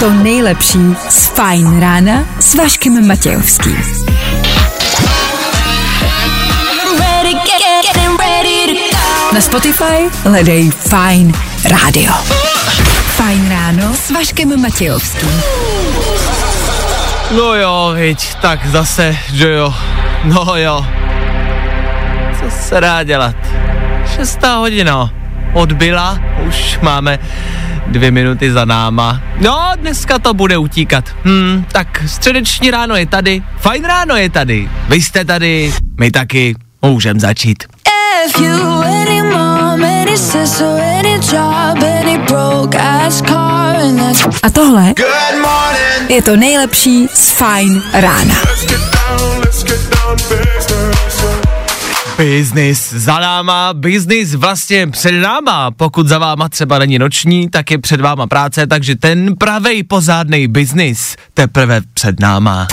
to 0.00 0.10
nejlepší 0.10 0.78
z 1.08 1.26
Fajn 1.26 1.80
rána 1.80 2.24
s 2.40 2.54
Vaškem 2.54 3.08
Matějovským. 3.08 3.76
Na 9.32 9.40
Spotify 9.40 10.10
hledej 10.24 10.70
Fajn 10.70 11.34
rádio. 11.64 12.12
Fajn 13.16 13.50
ráno 13.50 13.94
s 13.94 14.10
Vaškem 14.10 14.60
Matějovským. 14.60 15.42
No 17.30 17.54
jo, 17.54 17.92
viď, 17.94 18.34
tak 18.34 18.66
zase, 18.66 19.16
že 19.32 19.52
jo. 19.52 19.74
No 20.24 20.56
jo. 20.56 20.86
Co 22.38 22.68
se 22.68 22.80
dá 22.80 23.02
dělat? 23.02 23.49
Šestá 24.20 24.56
hodina. 24.56 25.10
Odbyla, 25.52 26.20
už 26.48 26.78
máme 26.82 27.18
dvě 27.86 28.10
minuty 28.10 28.52
za 28.52 28.64
náma. 28.64 29.22
No, 29.40 29.72
dneska 29.76 30.18
to 30.18 30.34
bude 30.34 30.58
utíkat. 30.58 31.04
Hm, 31.24 31.64
tak 31.72 32.02
středeční 32.06 32.70
ráno 32.70 32.96
je 32.96 33.06
tady, 33.06 33.42
fajn 33.58 33.84
ráno 33.84 34.16
je 34.16 34.30
tady. 34.30 34.70
Vy 34.88 34.96
jste 34.96 35.24
tady, 35.24 35.72
my 36.00 36.10
taky, 36.10 36.54
můžem 36.82 37.20
začít. 37.20 37.64
If 38.26 38.40
you 38.40 38.82
any 38.82 39.22
mom, 39.22 39.84
any 39.84 40.18
sister, 40.18 40.80
any 40.98 41.14
job, 41.14 41.82
any 42.00 42.18
broke 42.18 42.78
ass 42.78 43.22
car, 43.22 43.76
and 43.76 43.96
that's 43.96 44.40
A 44.42 44.50
tohle 44.50 44.94
je 46.08 46.22
to 46.22 46.36
nejlepší 46.36 47.06
z 47.14 47.30
Fajn 47.30 47.82
rána. 47.92 48.34
Business 52.20 52.92
za 52.92 53.18
náma, 53.18 53.72
business 53.74 54.34
vlastně 54.34 54.86
před 54.86 55.12
náma. 55.12 55.70
Pokud 55.70 56.08
za 56.08 56.18
váma 56.18 56.48
třeba 56.48 56.78
není 56.78 56.98
noční, 56.98 57.50
tak 57.50 57.70
je 57.70 57.78
před 57.78 58.00
váma 58.00 58.26
práce, 58.26 58.66
takže 58.66 58.96
ten 58.96 59.36
pravej 59.36 59.82
pozádnej 59.82 60.48
business 60.48 61.16
teprve 61.34 61.80
před 61.94 62.20
náma. 62.20 62.66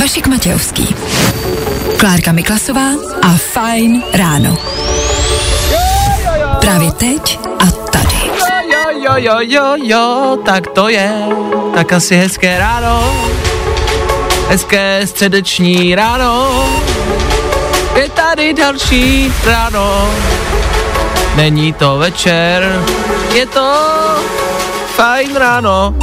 Vašek 0.00 0.26
Matějovský. 0.26 0.94
Klárka 1.98 2.32
Miklasová 2.32 2.90
a 3.22 3.28
Fajn 3.28 4.02
ráno. 4.12 4.58
Právě 6.60 6.90
teď 6.90 7.38
a 7.58 7.70
tady. 7.70 8.30
Jo, 9.04 9.14
jo, 9.14 9.14
jo, 9.16 9.38
jo, 9.40 9.76
jo, 9.82 10.36
tak 10.44 10.66
to 10.66 10.88
je. 10.88 11.12
Tak 11.74 11.92
asi 11.92 12.16
hezké 12.16 12.58
ráno. 12.58 13.14
Hezké 14.48 15.00
středeční 15.04 15.94
ráno. 15.94 16.66
Tady 18.30 18.54
další 18.54 19.32
ráno. 19.44 20.10
Není 21.36 21.72
to 21.72 21.98
večer, 21.98 22.82
je 23.34 23.46
to 23.46 23.74
fajn 24.96 25.36
ráno. 25.36 25.94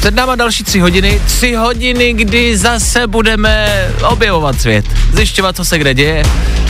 Před 0.00 0.14
náma 0.14 0.36
další 0.36 0.64
tři 0.64 0.80
hodiny, 0.80 1.20
tři 1.26 1.54
hodiny, 1.54 2.12
kdy 2.12 2.56
zase 2.56 3.06
budeme 3.06 3.88
objevovat 4.08 4.60
svět, 4.60 4.84
zjišťovat, 5.12 5.56
co 5.56 5.64
se 5.64 5.78
kde 5.78 5.94
děje 5.94 6.22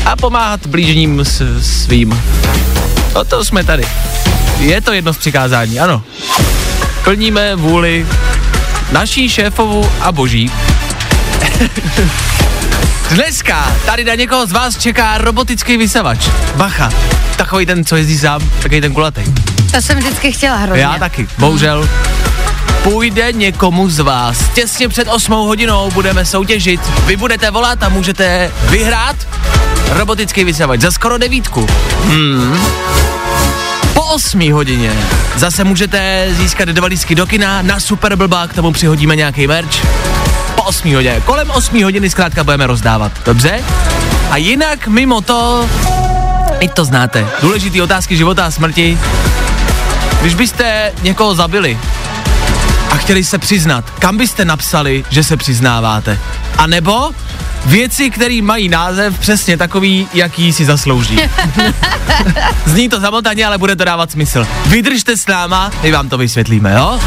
a 0.05 0.17
pomáhat 0.17 0.67
blížním 0.67 1.25
s, 1.25 1.43
svým. 1.61 2.23
O 3.15 3.25
to 3.25 3.45
jsme 3.45 3.65
tady. 3.65 3.85
Je 4.59 4.81
to 4.81 4.93
jedno 4.93 5.15
z 5.15 5.19
přikázání, 5.19 5.81
ano. 5.81 6.03
Plníme 7.05 7.57
vůli 7.57 8.07
naší 8.93 9.29
šéfovu 9.29 9.91
a 10.01 10.13
boží. 10.13 10.51
Dneska 13.11 13.77
tady 13.87 14.05
na 14.05 14.15
někoho 14.15 14.47
z 14.47 14.53
vás 14.53 14.79
čeká 14.79 15.19
robotický 15.19 15.77
vysavač. 15.77 16.29
Bacha, 16.57 16.91
takový 17.37 17.67
ten, 17.67 17.85
co 17.85 17.97
jezdí 17.97 18.19
sám, 18.19 18.51
takový 18.63 18.81
ten 18.81 18.95
kulatý. 18.95 19.23
To 19.71 19.83
jsem 19.83 19.99
vždycky 19.99 20.33
chtěla 20.33 20.57
hrozně. 20.57 20.83
Já 20.83 20.99
taky, 20.99 21.29
bohužel. 21.39 21.89
Půjde 22.83 23.33
někomu 23.33 23.89
z 23.89 23.99
vás. 23.99 24.49
Těsně 24.55 24.89
před 24.89 25.09
8 25.09 25.33
hodinou 25.33 25.91
budeme 25.91 26.25
soutěžit. 26.25 26.81
Vy 27.07 27.17
budete 27.17 27.51
volat 27.51 27.83
a 27.83 27.89
můžete 27.89 28.51
vyhrát 28.69 29.17
robotický 29.89 30.45
vysavač 30.45 30.81
za 30.81 30.91
skoro 30.91 31.19
devítku. 31.19 31.67
Hmm. 32.05 32.61
Po 33.95 34.03
8 34.03 34.53
hodině 34.53 34.93
zase 35.37 35.65
můžete 35.65 36.29
získat 36.31 36.69
dva 36.69 36.87
lístky 36.87 37.15
do 37.15 37.27
kina, 37.27 37.63
na 37.63 37.81
Super 37.81 38.17
Blba, 38.17 38.49
k 38.49 38.55
tomu 38.55 38.73
přihodíme 38.73 39.17
nějaký 39.17 39.47
merch. 39.47 39.85
Po 40.65 40.69
8 40.69 40.95
hodině, 40.95 41.23
kolem 41.25 41.51
8 41.51 41.83
hodiny 41.83 42.11
zkrátka 42.11 42.45
budeme 42.45 42.67
rozdávat, 42.67 43.13
dobře? 43.25 43.65
A 44.31 44.37
jinak 44.37 44.89
mimo 44.89 45.21
to, 45.21 45.69
i 46.61 46.69
to 46.69 46.85
znáte, 46.85 47.27
důležitý 47.43 47.83
otázky 47.83 48.17
života 48.17 48.47
a 48.47 48.51
smrti. 48.51 48.99
Když 50.21 50.35
byste 50.35 50.93
někoho 51.03 51.35
zabili 51.35 51.79
a 52.91 52.97
chtěli 52.97 53.25
se 53.25 53.39
přiznat, 53.39 53.91
kam 53.99 54.17
byste 54.17 54.45
napsali, 54.45 55.05
že 55.11 55.25
se 55.25 55.37
přiznáváte? 55.37 56.19
A 56.59 56.67
nebo 56.67 57.11
věci, 57.67 58.11
které 58.11 58.43
mají 58.43 58.69
název 58.69 59.19
přesně 59.19 59.57
takový, 59.57 60.09
jaký 60.15 60.53
si 60.53 60.65
zaslouží. 60.65 61.19
Zní 62.67 62.89
to 62.89 63.01
zamotaně, 63.01 63.47
ale 63.47 63.59
bude 63.59 63.77
to 63.77 63.85
dávat 63.85 64.11
smysl. 64.11 64.47
Vydržte 64.67 65.17
s 65.17 65.27
náma, 65.27 65.71
my 65.83 65.93
vám 65.93 66.09
to 66.09 66.19
vysvětlíme, 66.19 66.75
jo? 66.75 67.01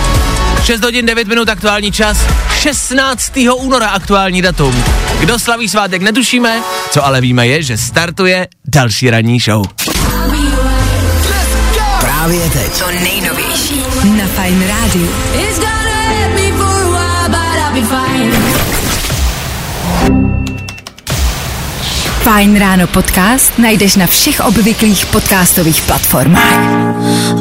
6 0.67 0.83
hodin 0.83 1.05
9 1.05 1.27
minut 1.27 1.49
aktuální 1.49 1.91
čas, 1.91 2.17
16. 2.59 3.31
února 3.55 3.87
aktuální 3.87 4.41
datum. 4.41 4.83
Kdo 5.19 5.39
slaví 5.39 5.69
svátek 5.69 6.01
netušíme, 6.01 6.61
co 6.91 7.05
ale 7.05 7.21
víme 7.21 7.47
je, 7.47 7.63
že 7.63 7.77
startuje 7.77 8.47
další 8.65 9.09
ranní 9.09 9.39
show. 9.39 9.65
Právě 11.99 12.49
teď. 12.49 12.79
To 12.79 12.91
nejnovější 12.91 13.83
na 14.03 14.25
fine. 14.27 14.73
Fajn 22.21 22.59
ráno 22.59 22.87
podcast 22.87 23.59
najdeš 23.59 23.95
na 23.95 24.07
všech 24.07 24.39
obvyklých 24.39 25.05
podcastových 25.05 25.81
platformách. 25.81 26.85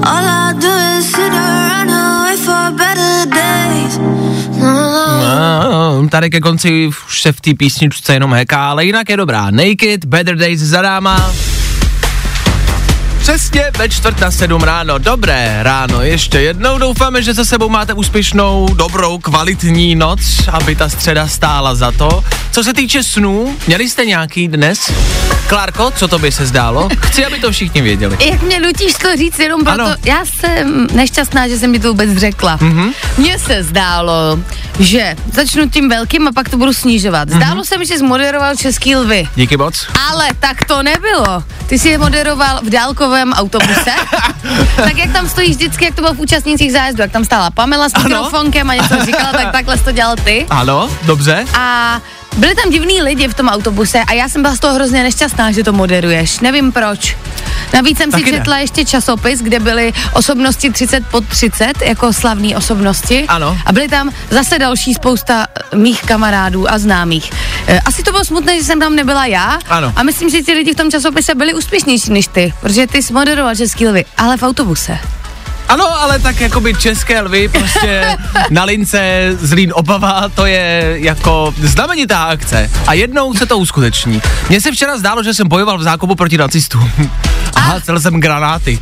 All 0.03 0.29
I 0.29 0.55
do 0.55 0.99
is 0.99 1.07
sit 1.11 1.33
around 1.33 2.16
No, 4.59 5.71
no. 5.71 6.09
Tady 6.09 6.31
ke 6.31 6.41
konci 6.41 6.87
už 6.87 7.23
se 7.23 7.33
v 7.33 7.41
té 7.41 7.55
písničce 7.55 8.15
jenom 8.15 8.33
heká, 8.33 8.71
ale 8.71 8.85
jinak 8.85 9.09
je 9.09 9.17
dobrá. 9.17 9.51
Naked, 9.51 10.05
Better 10.05 10.37
Days 10.37 10.61
za 10.61 10.83
náma. 10.83 11.33
Přesně 13.27 13.71
ve 13.79 13.89
čtvrt 13.89 14.21
na 14.21 14.31
sedm 14.31 14.63
ráno. 14.63 14.99
Dobré 14.99 15.59
ráno. 15.63 16.03
Ještě 16.03 16.41
jednou 16.41 16.79
doufáme, 16.79 17.23
že 17.23 17.35
za 17.35 17.45
sebou 17.45 17.69
máte 17.69 17.95
úspěšnou, 17.95 18.69
dobrou, 18.75 19.19
kvalitní 19.19 19.95
noc, 19.95 20.21
aby 20.53 20.77
ta 20.77 20.89
středa 20.89 21.29
stála 21.29 21.75
za 21.75 21.93
to. 21.93 22.25
Co 22.53 22.65
se 22.65 22.75
týče 22.75 23.03
snů, 23.03 23.57
měli 23.67 23.89
jste 23.89 24.05
nějaký 24.07 24.49
dnes? 24.49 24.93
Klárko, 25.47 25.91
co 25.91 26.09
to 26.09 26.19
by 26.19 26.33
se 26.33 26.47
zdálo? 26.47 26.89
Chci, 27.01 27.27
aby 27.27 27.39
to 27.39 27.53
všichni 27.53 27.83
věděli. 27.83 28.17
Jak 28.31 28.43
mě 28.43 28.61
nutíš 28.61 28.95
to 28.95 29.17
říct 29.17 29.39
jenom 29.39 29.65
proto, 29.65 29.83
Ano. 29.83 29.95
já 30.05 30.25
jsem 30.25 30.87
nešťastná, 30.93 31.49
že 31.49 31.59
jsem 31.59 31.71
mi 31.71 31.79
to 31.81 31.89
vůbec 31.89 32.17
řekla. 32.17 32.59
Mhm. 32.61 32.79
Mm-hmm. 32.89 32.93
Mně 33.19 33.39
se 33.39 33.63
zdálo, 33.63 34.39
že 34.79 35.17
začnu 35.33 35.69
tím 35.69 35.89
velkým 35.89 36.29
a 36.29 36.33
pak 36.33 36.49
to 36.49 36.57
budu 36.57 36.73
snižovat. 36.73 37.29
Mhm. 37.29 37.39
Zdálo 37.39 37.65
se 37.65 37.79
mi, 37.79 37.87
že 37.87 37.99
zmoderoval 37.99 38.57
Český 38.57 38.97
lvy. 38.97 39.29
Díky 39.37 39.57
moc. 39.57 39.87
Ale 40.09 40.29
tak 40.41 40.65
to 40.65 40.83
nebylo. 40.83 41.45
Ty 41.67 41.79
jsi 41.79 41.89
je 41.89 41.99
moderoval 41.99 42.61
v 42.63 42.71
dálkovém 43.17 43.33
autobuse. 43.33 43.91
tak 44.77 44.97
jak 44.99 45.13
tam 45.13 45.29
stojíš 45.29 45.57
vždycky, 45.57 45.85
jak 45.85 45.95
to 45.95 46.01
bylo 46.03 46.15
v 46.15 46.21
účastnících 46.21 46.73
zájezdu, 46.73 47.03
jak 47.03 47.13
tam 47.13 47.25
stála 47.25 47.51
Pamela 47.51 47.89
s 47.89 47.95
Ano. 47.95 48.05
mikrofonkem 48.09 48.71
a 48.71 48.75
něco 48.75 49.05
říkala, 49.05 49.33
tak 49.33 49.53
takhle 49.53 49.79
to 49.79 49.93
dělal 49.93 50.17
ty. 50.25 50.47
Ano, 50.51 50.91
dobře. 51.03 51.45
A 51.59 52.01
byli 52.37 52.55
tam 52.55 52.71
divní 52.71 53.03
lidi 53.03 53.29
v 53.29 53.35
tom 53.35 53.49
autobuse 53.49 53.99
a 54.07 54.13
já 54.13 54.29
jsem 54.29 54.43
byla 54.43 54.55
z 54.57 54.61
toho 54.61 54.75
hrozně 54.75 55.03
nešťastná, 55.03 55.53
že 55.53 55.65
to 55.65 55.73
moderuješ. 55.73 56.41
Nevím 56.41 56.73
proč. 56.73 57.17
Navíc 57.75 57.99
jsem 57.99 58.11
Taky 58.11 58.25
si 58.25 58.33
ne. 58.33 58.39
četla 58.39 58.59
ještě 58.59 58.85
časopis, 58.85 59.41
kde 59.41 59.61
byly 59.61 59.93
osobnosti 60.13 60.71
30 60.71 61.07
pod 61.07 61.27
30, 61.29 61.73
jako 61.85 62.13
slavní 62.13 62.57
osobnosti. 62.57 63.25
Ano. 63.29 63.59
A 63.67 63.73
byly 63.73 63.89
tam 63.89 64.11
zase 64.31 64.59
další 64.59 64.95
spousta 64.95 65.47
eh, 65.73 65.77
mých 65.77 66.03
kamarádů 66.03 66.73
a 66.73 66.79
známých. 66.79 67.31
Eh, 67.67 67.81
Asi 67.81 68.03
to 68.03 68.11
bylo 68.11 68.25
smutné, 68.25 68.59
že 68.59 68.65
jsem 68.65 68.81
tam 68.81 68.95
nebyla 68.97 69.27
já. 69.27 69.59
Ano. 69.69 69.93
A 69.97 70.03
myslím, 70.03 70.31
že 70.31 70.43
ti 70.43 70.53
lidi 70.53 70.73
v 70.73 70.77
tom 70.77 70.91
časopise 70.91 71.35
byli 71.35 71.55
úspěšnější 71.55 72.13
než 72.13 72.27
ty, 72.27 72.53
protože 72.61 72.87
ty 72.87 73.03
jsi 73.03 73.13
moderoval 73.13 73.55
Český 73.55 73.87
lvy, 73.89 74.05
ale 74.17 74.37
v 74.37 74.43
autobuse. 74.43 74.99
Ano, 75.69 76.01
ale 76.03 76.19
tak 76.19 76.41
jakoby 76.41 76.75
české 76.75 77.21
lvy 77.21 77.49
prostě 77.49 78.17
na 78.51 78.65
lince 78.65 79.31
Zlín 79.41 79.73
Obava, 79.75 80.29
to 80.35 80.47
je 80.47 80.95
jako 81.01 81.55
znamenitá 81.63 82.23
akce. 82.25 82.71
A 82.87 82.93
jednou 82.93 83.35
se 83.35 83.47
to 83.47 83.59
uskuteční. 83.59 84.23
Mně 84.49 84.61
se 84.61 84.73
včera 84.73 84.99
zdálo, 84.99 85.23
že 85.23 85.35
jsem 85.35 85.49
bojoval 85.49 85.79
v 85.79 85.83
zákopu 85.83 86.15
proti 86.15 86.39
nacistům. 86.39 86.91
a 87.55 87.61
házel 87.61 88.01
jsem 88.01 88.21
granáty. 88.21 88.79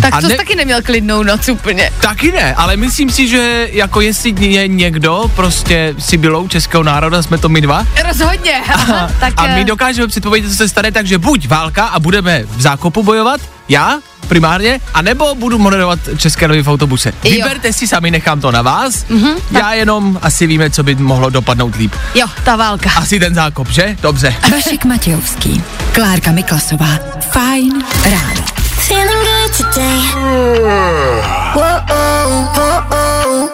Tak 0.00 0.14
A 0.14 0.20
to 0.20 0.28
ne- 0.28 0.34
jsi 0.34 0.36
taky 0.36 0.56
neměl 0.56 0.82
klidnou 0.82 1.22
noc 1.22 1.48
úplně. 1.48 1.90
Taky 2.00 2.32
ne, 2.32 2.54
ale 2.54 2.76
myslím 2.76 3.10
si, 3.10 3.28
že 3.28 3.68
jako 3.72 4.00
jestli 4.00 4.34
je 4.38 4.68
někdo 4.68 5.30
prostě 5.36 5.94
Sibylou 5.98 6.48
českého 6.48 6.82
národa, 6.82 7.22
jsme 7.22 7.38
to 7.38 7.48
my 7.48 7.60
dva, 7.60 7.86
Rozhodně. 8.08 8.52
Aha, 8.74 9.10
tak 9.20 9.34
a 9.36 9.46
my 9.46 9.60
eh, 9.60 9.64
dokážeme 9.64 10.08
předpovědět, 10.08 10.50
co 10.50 10.56
se 10.56 10.68
stane, 10.68 10.92
takže 10.92 11.18
buď 11.18 11.48
válka 11.48 11.86
a 11.86 11.98
budeme 12.00 12.42
v 12.56 12.60
zákopu 12.60 13.02
bojovat, 13.02 13.40
já 13.68 13.98
primárně, 14.26 14.80
anebo 14.94 15.34
budu 15.34 15.58
moderovat 15.58 15.98
České 16.16 16.48
noviny 16.48 16.62
v 16.64 16.68
autobuse. 16.68 17.12
Jo. 17.24 17.30
Vyberte 17.30 17.72
si 17.72 17.86
sami, 17.88 18.10
nechám 18.10 18.40
to 18.40 18.52
na 18.52 18.62
vás. 18.62 19.04
Mm-hmm, 19.04 19.36
já 19.50 19.72
jenom 19.74 20.18
asi 20.22 20.46
víme, 20.46 20.70
co 20.70 20.82
by 20.82 20.94
mohlo 20.94 21.30
dopadnout 21.30 21.74
líp. 21.76 21.94
jo, 22.14 22.26
ta 22.44 22.56
válka. 22.56 22.90
Asi 22.96 23.20
ten 23.20 23.34
zákop, 23.34 23.68
že? 23.68 23.96
Dobře. 24.02 24.34
Vašek 24.52 24.84
Matějovský, 24.84 25.62
Klárka 25.92 26.32
Miklasová. 26.32 26.88
Fajn 27.30 27.84
ráno. 28.04 28.44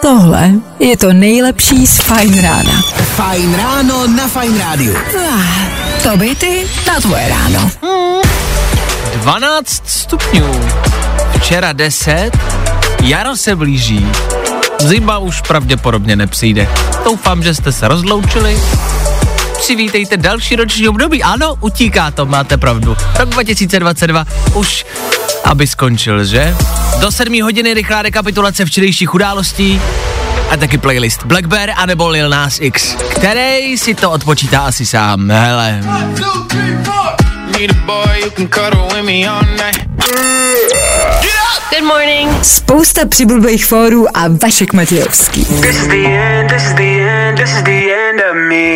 Tohle 0.01 0.51
je 0.79 0.97
to 0.97 1.13
nejlepší 1.13 1.87
z 1.87 1.97
Fajn 2.01 2.41
rána. 2.41 2.81
Fajn 3.15 3.55
ráno 3.55 4.07
na 4.07 4.27
Fajn 4.27 4.57
rádiu. 4.59 4.95
Ah, 5.29 5.43
To 6.03 6.17
by 6.17 6.35
ty 6.35 6.67
na 6.87 6.99
tvoje 6.99 7.29
ráno. 7.29 7.71
12 9.23 9.81
stupňů. 9.85 10.69
Včera 11.37 11.73
10. 11.73 12.31
Jaro 13.03 13.37
se 13.37 13.55
blíží. 13.55 14.07
Zima 14.79 15.17
už 15.17 15.41
pravděpodobně 15.41 16.15
nepřijde. 16.15 16.69
Doufám, 17.05 17.43
že 17.43 17.53
jste 17.53 17.71
se 17.71 17.87
rozloučili. 17.87 18.57
Přivítejte 19.57 20.17
další 20.17 20.55
roční 20.55 20.87
období. 20.87 21.23
Ano, 21.23 21.55
utíká 21.59 22.11
to, 22.11 22.25
máte 22.25 22.57
pravdu. 22.57 22.97
Rok 23.19 23.29
2022 23.29 24.25
už 24.53 24.85
aby 25.43 25.67
skončil, 25.67 26.25
že? 26.25 26.55
Do 26.99 27.11
7 27.11 27.41
hodiny 27.43 27.73
rychlá 27.73 28.01
rekapitulace 28.01 28.65
včerejších 28.65 29.13
událostí 29.13 29.81
a 30.49 30.57
taky 30.57 30.77
playlist 30.77 31.25
Black 31.25 31.45
Bear 31.45 31.69
anebo 31.75 32.09
Lil 32.09 32.29
Nas 32.29 32.57
X, 32.61 32.95
který 32.95 33.77
si 33.77 33.95
to 33.95 34.11
odpočítá 34.11 34.61
asi 34.61 34.85
sám. 34.85 35.29
Hele, 35.29 35.81
Need 35.83 36.19
a 36.19 36.83
boy 36.85 37.22
you 37.67 38.31
can 38.31 38.47
cuddle 38.47 38.87
with 38.87 39.05
me 39.05 39.25
all 39.25 39.41
night. 39.41 39.87
Good 41.69 41.83
morning. 41.83 42.29
Spousta 42.43 43.05
přibulbých 43.07 43.65
fórů 43.65 44.17
a 44.17 44.27
Vašek 44.43 44.73
Matějovský. 44.73 45.47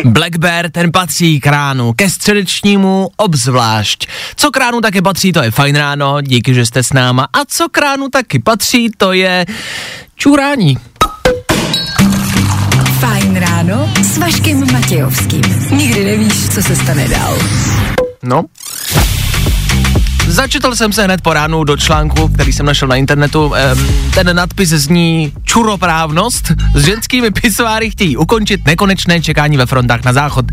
Black 0.04 0.36
Bear, 0.36 0.70
ten 0.70 0.92
patří 0.92 1.40
k 1.40 1.46
ránu, 1.46 1.92
ke 1.92 2.10
středečnímu 2.10 3.08
obzvlášť. 3.16 4.08
Co 4.36 4.50
k 4.50 4.56
ránu 4.56 4.80
taky 4.80 5.02
patří, 5.02 5.32
to 5.32 5.42
je 5.42 5.50
fajn 5.50 5.76
ráno, 5.76 6.20
díky, 6.20 6.54
že 6.54 6.66
jste 6.66 6.82
s 6.82 6.92
náma. 6.92 7.28
A 7.32 7.44
co 7.48 7.68
k 7.68 7.78
ránu 7.78 8.08
taky 8.08 8.38
patří, 8.38 8.90
to 8.96 9.12
je 9.12 9.46
čurání. 10.16 10.78
Fajn 13.00 13.36
ráno 13.36 13.90
s 14.02 14.18
Vaškem 14.18 14.72
Matějovským. 14.72 15.42
Nikdy 15.70 16.04
nevíš, 16.04 16.48
co 16.54 16.62
se 16.62 16.76
stane 16.76 17.08
dál. 17.08 17.38
No. 18.22 18.50
Začetl 20.28 20.76
jsem 20.76 20.92
se 20.92 21.04
hned 21.04 21.20
po 21.20 21.32
ránu 21.32 21.64
do 21.64 21.76
článku, 21.76 22.28
který 22.28 22.52
jsem 22.52 22.66
našel 22.66 22.88
na 22.88 22.96
internetu. 22.96 23.52
Ten 24.14 24.36
nadpis 24.36 24.68
zní 24.68 25.32
Čuroprávnost. 25.44 26.52
S 26.74 26.84
ženskými 26.84 27.30
pisoáry 27.30 27.90
chtějí 27.90 28.16
ukončit 28.16 28.66
nekonečné 28.66 29.20
čekání 29.20 29.56
ve 29.56 29.66
frontách 29.66 30.04
na 30.04 30.12
záchod. 30.12 30.44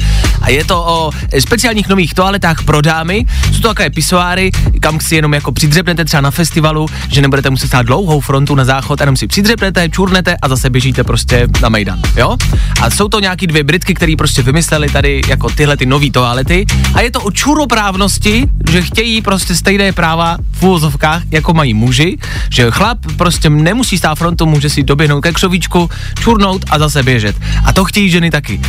A 0.42 0.50
je 0.50 0.66
to 0.66 0.84
o 0.88 1.12
speciálních 1.40 1.88
nových 1.88 2.14
toaletách 2.14 2.64
pro 2.64 2.82
dámy. 2.82 3.26
Jsou 3.52 3.62
to 3.62 3.68
takové 3.68 3.90
pisoáry, 3.90 4.52
kam 4.80 5.00
si 5.00 5.16
jenom 5.16 5.34
jako 5.34 5.52
přidřepnete 5.52 6.06
třeba 6.06 6.22
na 6.22 6.32
festivalu, 6.32 6.88
že 7.10 7.22
nebudete 7.22 7.50
muset 7.50 7.68
stát 7.68 7.86
dlouhou 7.86 8.20
frontu 8.20 8.56
na 8.56 8.66
záchod, 8.66 9.00
jenom 9.00 9.18
si 9.18 9.28
přidřepnete, 9.28 9.90
čurnete 9.90 10.38
a 10.42 10.50
zase 10.50 10.70
běžíte 10.70 11.04
prostě 11.04 11.48
na 11.62 11.70
Mejdan, 11.70 12.00
jo? 12.18 12.38
A 12.82 12.90
jsou 12.90 13.08
to 13.08 13.20
nějaký 13.20 13.48
dvě 13.48 13.64
Britky, 13.64 13.94
které 13.94 14.14
prostě 14.18 14.42
vymysleli 14.42 14.90
tady 14.90 15.22
jako 15.28 15.50
tyhle 15.50 15.78
ty 15.78 15.86
nové 15.86 16.12
toalety 16.12 16.66
a 16.94 17.02
je 17.02 17.12
to 17.12 17.22
o 17.22 17.32
čuroprávnosti, 17.32 18.48
že 18.72 18.82
chtějí 18.82 19.22
prostě 19.22 19.56
stejné 19.66 19.98
práva 19.98 20.38
v 20.62 20.64
úvozovkách, 20.64 21.24
jako 21.32 21.54
mají 21.54 21.74
muži, 21.74 22.18
že 22.54 22.72
chlap 22.72 22.98
prostě 23.18 23.50
nemusí 23.50 23.98
stát 23.98 24.16
frontu, 24.16 24.46
může 24.46 24.70
si 24.70 24.84
doběhnout 24.84 25.22
ke 25.22 25.34
křovíčku, 25.34 25.90
čurnout 26.20 26.66
a 26.70 26.80
zase 26.80 27.04
běžet. 27.04 27.36
A 27.66 27.74
to 27.74 27.86
chtějí 27.86 28.10
ženy 28.10 28.32
taky. 28.32 28.62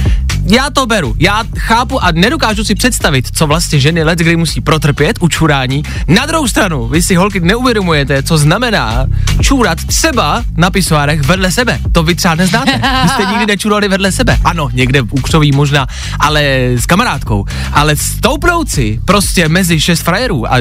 Já 0.49 0.71
to 0.71 0.87
beru, 0.87 1.15
já 1.19 1.45
chápu 1.59 2.03
a 2.05 2.13
nedokážu 2.13 2.65
si 2.65 2.75
představit, 2.75 3.29
co 3.33 3.47
vlastně 3.47 3.81
ženy 3.81 4.03
let, 4.03 4.19
kdy 4.19 4.37
musí 4.37 4.61
protrpět 4.61 5.17
u 5.21 5.29
čurání. 5.29 5.83
Na 6.09 6.27
druhou 6.27 6.49
stranu, 6.49 6.89
vy 6.89 7.03
si 7.03 7.15
holky 7.15 7.41
neuvědomujete, 7.41 8.23
co 8.23 8.39
znamená 8.39 9.07
čůrat 9.41 9.79
třeba 9.87 10.45
na 10.57 10.71
pisoárech 10.71 11.21
vedle 11.23 11.53
sebe. 11.53 11.79
To 11.93 12.03
vy 12.03 12.15
třeba 12.15 12.35
neznáte. 12.35 12.73
Vy 13.03 13.09
jste 13.09 13.25
nikdy 13.25 13.47
nečurali 13.47 13.89
vedle 13.89 14.13
sebe. 14.13 14.39
Ano, 14.45 14.69
někde 14.73 15.03
v 15.03 15.23
křoví 15.23 15.53
možná, 15.53 15.87
ale 16.21 16.43
s 16.77 16.87
kamarádkou. 16.87 17.45
Ale 17.73 17.97
stoupnout 17.97 18.71
si 18.71 19.01
prostě 19.05 19.49
mezi 19.49 19.81
šest 19.81 20.01
frajerů 20.03 20.53
a 20.53 20.57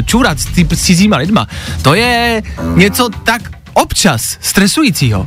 ty- 0.56 0.68
s 0.76 0.82
cizíma 0.82 1.18
lidma, 1.18 1.48
to 1.82 1.94
je 1.94 2.44
něco 2.76 3.10
tak 3.24 3.55
občas 3.76 4.38
stresujícího. 4.42 5.26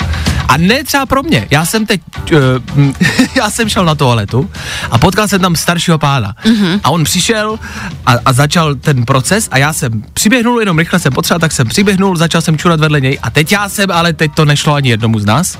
A 0.48 0.56
ne 0.56 0.84
třeba 0.84 1.06
pro 1.06 1.22
mě. 1.22 1.46
Já 1.50 1.66
jsem 1.66 1.86
teď, 1.86 2.00
uh, 2.32 2.92
já 3.34 3.50
jsem 3.50 3.68
šel 3.68 3.84
na 3.84 3.94
toaletu 3.94 4.50
a 4.90 4.98
potkal 4.98 5.28
jsem 5.28 5.40
tam 5.40 5.56
staršího 5.56 5.98
pána. 5.98 6.34
Mm-hmm. 6.44 6.80
A 6.84 6.90
on 6.90 7.04
přišel 7.04 7.58
a, 8.06 8.12
a 8.24 8.32
začal 8.32 8.74
ten 8.74 9.04
proces 9.04 9.48
a 9.50 9.58
já 9.58 9.72
jsem 9.72 10.02
přiběhnul, 10.12 10.60
jenom 10.60 10.78
rychle 10.78 10.98
jsem 10.98 11.12
potřeboval, 11.12 11.40
tak 11.40 11.52
jsem 11.52 11.68
přiběhnul, 11.68 12.16
začal 12.16 12.40
jsem 12.40 12.58
čurat 12.58 12.80
vedle 12.80 13.00
něj 13.00 13.18
a 13.22 13.30
teď 13.30 13.52
já 13.52 13.68
jsem, 13.68 13.90
ale 13.90 14.12
teď 14.12 14.34
to 14.34 14.44
nešlo 14.44 14.74
ani 14.74 14.90
jednomu 14.90 15.18
z 15.18 15.24
nás. 15.24 15.58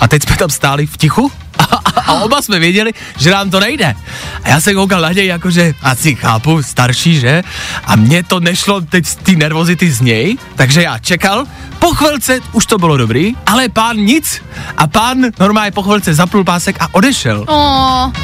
A 0.00 0.08
teď 0.08 0.22
jsme 0.22 0.36
tam 0.36 0.50
stáli 0.50 0.86
v 0.86 0.96
tichu 0.96 1.32
a, 1.58 2.12
oba 2.12 2.42
jsme 2.42 2.58
věděli, 2.58 2.92
že 3.18 3.30
nám 3.30 3.50
to 3.50 3.60
nejde. 3.60 3.94
A 4.42 4.48
já 4.48 4.60
jsem 4.60 4.74
koukal 4.74 5.00
na 5.00 5.12
něj, 5.12 5.26
jakože 5.26 5.74
asi 5.82 6.14
chápu, 6.14 6.62
starší, 6.62 7.20
že? 7.20 7.42
A 7.84 7.96
mně 7.96 8.22
to 8.22 8.40
nešlo 8.40 8.80
teď 8.80 9.06
z 9.06 9.16
té 9.16 9.32
nervozity 9.32 9.90
z 9.92 10.00
něj, 10.00 10.36
takže 10.54 10.82
já 10.82 10.98
čekal, 10.98 11.44
po 11.78 11.94
chvilce 11.94 12.40
už 12.52 12.66
to 12.66 12.78
bylo 12.78 12.96
dobrý, 12.96 13.34
ale 13.46 13.68
pán 13.68 13.96
nic. 13.96 14.42
A 14.76 14.86
pán 14.86 15.18
normálně 15.40 15.70
po 15.70 15.82
chvilce 15.82 16.14
zapnul 16.14 16.44
pásek 16.44 16.76
a 16.80 16.88
odešel. 16.92 17.44
O, 17.48 17.54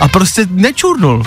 A 0.00 0.08
prostě 0.10 0.46
nečurnul. 0.50 1.22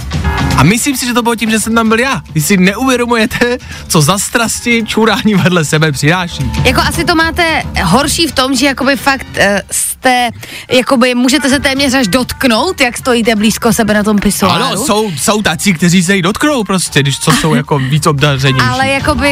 A 0.58 0.64
myslím 0.64 0.98
si, 0.98 1.06
že 1.06 1.14
to 1.14 1.22
bylo 1.22 1.36
tím, 1.36 1.52
že 1.52 1.60
jsem 1.60 1.76
tam 1.76 1.90
byl 1.90 2.00
já. 2.00 2.22
Vy 2.34 2.42
si 2.42 2.58
neuvědomujete, 2.58 3.58
co 3.88 4.02
za 4.02 4.18
strasti 4.18 4.84
čurání 4.88 5.36
vedle 5.36 5.66
sebe 5.66 5.92
přináší. 5.92 6.52
jako 6.66 6.82
asi 6.82 7.04
to 7.06 7.16
máte 7.16 7.64
horší 7.84 8.28
v 8.28 8.32
tom, 8.32 8.56
že 8.56 8.66
jakoby 8.66 8.96
fakt 8.96 9.28
uh, 9.38 9.44
jste, 9.72 10.30
jakoby 10.72 11.16
můžete 11.16 11.50
se 11.50 11.60
téměř 11.60 11.93
až 11.94 12.07
dotknout, 12.07 12.81
jak 12.81 12.98
stojíte 12.98 13.36
blízko 13.36 13.74
sebe 13.74 13.94
na 13.94 14.04
tom 14.04 14.19
pisoáru. 14.19 14.63
Ano, 14.63 14.86
jsou, 14.86 15.12
jsou 15.12 15.42
tací, 15.42 15.74
kteří 15.74 16.04
se 16.04 16.16
jí 16.16 16.22
dotknou 16.22 16.63
prostě, 16.63 17.00
když 17.00 17.19
co 17.19 17.31
jsou 17.31 17.54
jako 17.54 17.80
víc 17.80 18.07
obdařenější. 18.07 18.68
Ale 18.69 18.88
jakoby 18.88 19.30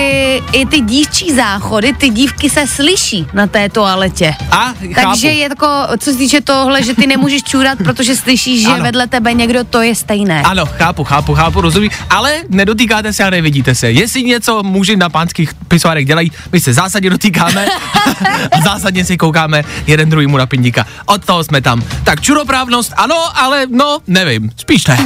i 0.51 0.65
ty 0.65 0.79
dívčí 0.81 1.35
záchody, 1.35 1.93
ty 1.93 2.09
dívky 2.09 2.49
se 2.49 2.67
slyší 2.67 3.27
na 3.33 3.47
té 3.47 3.69
toaletě. 3.69 4.33
A, 4.51 4.65
chápu. 4.65 4.93
Takže 4.93 5.27
je 5.27 5.37
jako, 5.43 5.67
co 5.99 6.11
se 6.11 6.17
týče 6.17 6.41
tohle, 6.41 6.83
že 6.83 6.95
ty 6.95 7.07
nemůžeš 7.07 7.43
čůrat, 7.43 7.77
protože 7.77 8.15
slyšíš, 8.15 8.61
že 8.61 8.67
Ano. 8.67 8.83
vedle 8.83 9.07
tebe 9.07 9.33
někdo, 9.33 9.63
to 9.63 9.81
je 9.81 9.95
stejné. 9.95 10.41
Ano, 10.41 10.65
chápu, 10.65 11.03
chápu, 11.03 11.35
chápu, 11.35 11.61
rozumím, 11.61 11.89
ale 12.09 12.33
nedotýkáte 12.49 13.13
se 13.13 13.23
a 13.23 13.29
nevidíte 13.29 13.75
se. 13.75 13.91
Jestli 13.91 14.23
něco 14.23 14.63
muži 14.63 14.95
na 14.95 15.09
pánských 15.09 15.53
pisoárech 15.67 16.05
dělají, 16.05 16.31
my 16.51 16.59
se 16.59 16.73
zásadně 16.73 17.09
dotýkáme 17.09 17.65
a 18.51 18.61
zásadně 18.63 19.05
si 19.05 19.17
koukáme 19.17 19.63
jeden 19.87 20.09
druhýmu 20.09 20.37
na 20.37 20.45
pindíka. 20.45 20.85
Od 21.05 21.25
toho 21.25 21.43
jsme 21.43 21.61
tam. 21.61 21.83
Tak 22.03 22.21
čuroprávnost, 22.51 22.93
ano, 22.97 23.15
ale 23.41 23.65
no, 23.69 23.99
nevím, 24.07 24.51
spíš 24.57 24.87
ne. 24.87 24.97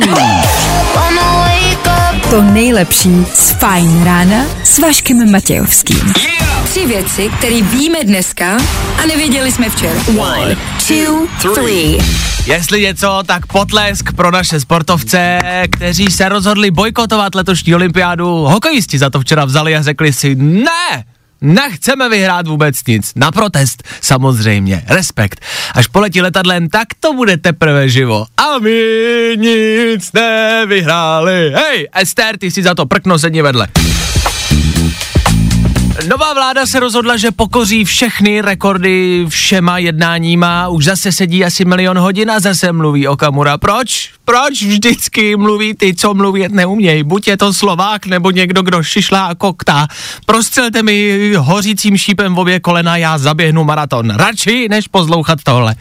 To 2.29 2.41
nejlepší 2.41 3.25
z 3.33 3.51
Fajn 3.51 4.03
rána 4.03 4.45
s 4.63 4.79
Vaškem 4.79 5.31
Matějovským. 5.31 6.13
Tři 6.63 6.85
věci, 6.85 7.29
které 7.37 7.61
víme 7.61 8.03
dneska 8.03 8.57
a 9.03 9.05
nevěděli 9.07 9.51
jsme 9.51 9.69
včera. 9.69 9.99
One, 10.17 10.57
two, 10.87 11.53
three. 11.53 11.97
Jestli 12.45 12.81
něco, 12.81 13.19
tak 13.25 13.45
potlesk 13.45 14.13
pro 14.13 14.31
naše 14.31 14.59
sportovce, 14.59 15.39
kteří 15.71 16.07
se 16.07 16.29
rozhodli 16.29 16.71
bojkotovat 16.71 17.35
letošní 17.35 17.75
olympiádu. 17.75 18.27
Hokejisti 18.27 18.97
za 18.99 19.09
to 19.09 19.19
včera 19.21 19.45
vzali 19.45 19.75
a 19.75 19.81
řekli 19.81 20.13
si 20.13 20.35
ne, 20.35 21.03
nechceme 21.41 22.09
vyhrát 22.09 22.47
vůbec 22.47 22.75
nic. 22.87 23.11
Na 23.15 23.31
protest, 23.31 23.83
samozřejmě, 24.01 24.83
respekt. 24.87 25.41
Až 25.73 25.87
poletí 25.87 26.21
letadlem, 26.21 26.69
tak 26.69 26.87
to 26.99 27.13
bude 27.13 27.37
teprve 27.37 27.89
živo. 27.89 28.25
A 28.37 28.59
my 28.59 28.79
nic 29.35 30.11
nevyhráli. 30.13 31.51
Hej, 31.55 31.87
Ester, 32.01 32.37
ty 32.37 32.51
si 32.51 32.63
za 32.63 32.75
to 32.75 32.85
prkno 32.85 33.19
sedni 33.19 33.41
vedle. 33.41 33.67
Nová 36.03 36.33
vláda 36.33 36.65
se 36.65 36.79
rozhodla, 36.79 37.17
že 37.17 37.31
pokoří 37.31 37.85
všechny 37.85 38.41
rekordy 38.41 39.25
všema 39.29 39.77
jednáníma. 39.77 40.67
Už 40.67 40.85
zase 40.85 41.11
sedí 41.11 41.45
asi 41.45 41.65
milion 41.65 41.97
hodin 41.97 42.31
a 42.31 42.39
zase 42.39 42.71
mluví 42.71 43.07
o 43.07 43.17
Kamura. 43.17 43.57
Proč? 43.57 44.09
Proč 44.25 44.63
vždycky 44.63 45.35
mluví 45.35 45.73
ty, 45.73 45.95
co 45.95 46.13
mluvit 46.13 46.51
neumějí? 46.51 47.03
Buď 47.03 47.27
je 47.27 47.37
to 47.37 47.53
Slovák, 47.53 48.05
nebo 48.05 48.31
někdo, 48.31 48.61
kdo 48.61 48.83
šišlá 48.83 49.25
a 49.25 49.35
koktá. 49.35 49.87
Prostřelte 50.25 50.83
mi 50.83 51.33
hořícím 51.37 51.97
šípem 51.97 52.35
v 52.35 52.39
obě 52.39 52.59
kolena, 52.59 52.97
já 52.97 53.17
zaběhnu 53.17 53.63
maraton. 53.63 54.09
Radši, 54.09 54.67
než 54.69 54.87
pozlouchat 54.87 55.39
tohle. 55.43 55.75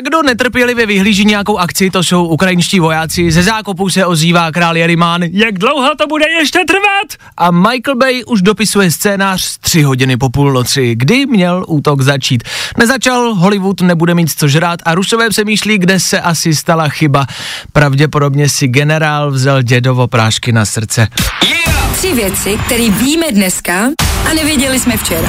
Kdo 0.00 0.22
netrpělivě 0.22 0.86
vyhlíží 0.86 1.24
nějakou 1.24 1.58
akci, 1.58 1.90
to 1.90 2.02
jsou 2.02 2.26
ukrajinští 2.26 2.80
vojáci. 2.80 3.30
Ze 3.30 3.42
zákopů 3.42 3.90
se 3.90 4.06
ozývá 4.06 4.52
král 4.52 4.76
Jerimán. 4.76 5.22
Jak 5.22 5.58
dlouho 5.58 5.94
to 5.98 6.06
bude 6.06 6.24
ještě 6.30 6.58
trvat? 6.68 7.30
A 7.36 7.50
Michael 7.50 7.96
Bay 7.96 8.24
už 8.24 8.42
dopisuje 8.42 8.90
scénář 8.90 9.42
z 9.42 9.58
tři 9.58 9.82
hodiny 9.82 10.16
po 10.16 10.30
půlnoci, 10.30 10.94
kdy 10.94 11.26
měl 11.26 11.64
útok 11.68 12.00
začít. 12.00 12.42
Nezačal, 12.78 13.34
Hollywood 13.34 13.80
nebude 13.80 14.14
mít 14.14 14.30
co 14.30 14.48
žrát 14.48 14.80
a 14.84 14.94
Rusové 14.94 15.28
přemýšlí, 15.28 15.78
kde 15.78 16.00
se 16.00 16.20
asi 16.20 16.54
stala 16.54 16.88
chyba. 16.88 17.26
Pravděpodobně 17.72 18.48
si 18.48 18.68
generál 18.68 19.30
vzal 19.30 19.62
dědovo 19.62 20.06
prášky 20.06 20.52
na 20.52 20.64
srdce. 20.64 21.08
Tři 21.92 22.14
věci, 22.14 22.58
které 22.66 22.90
víme 22.90 23.26
dneska 23.32 23.84
a 24.30 24.34
nevěděli 24.34 24.80
jsme 24.80 24.96
včera. 24.96 25.28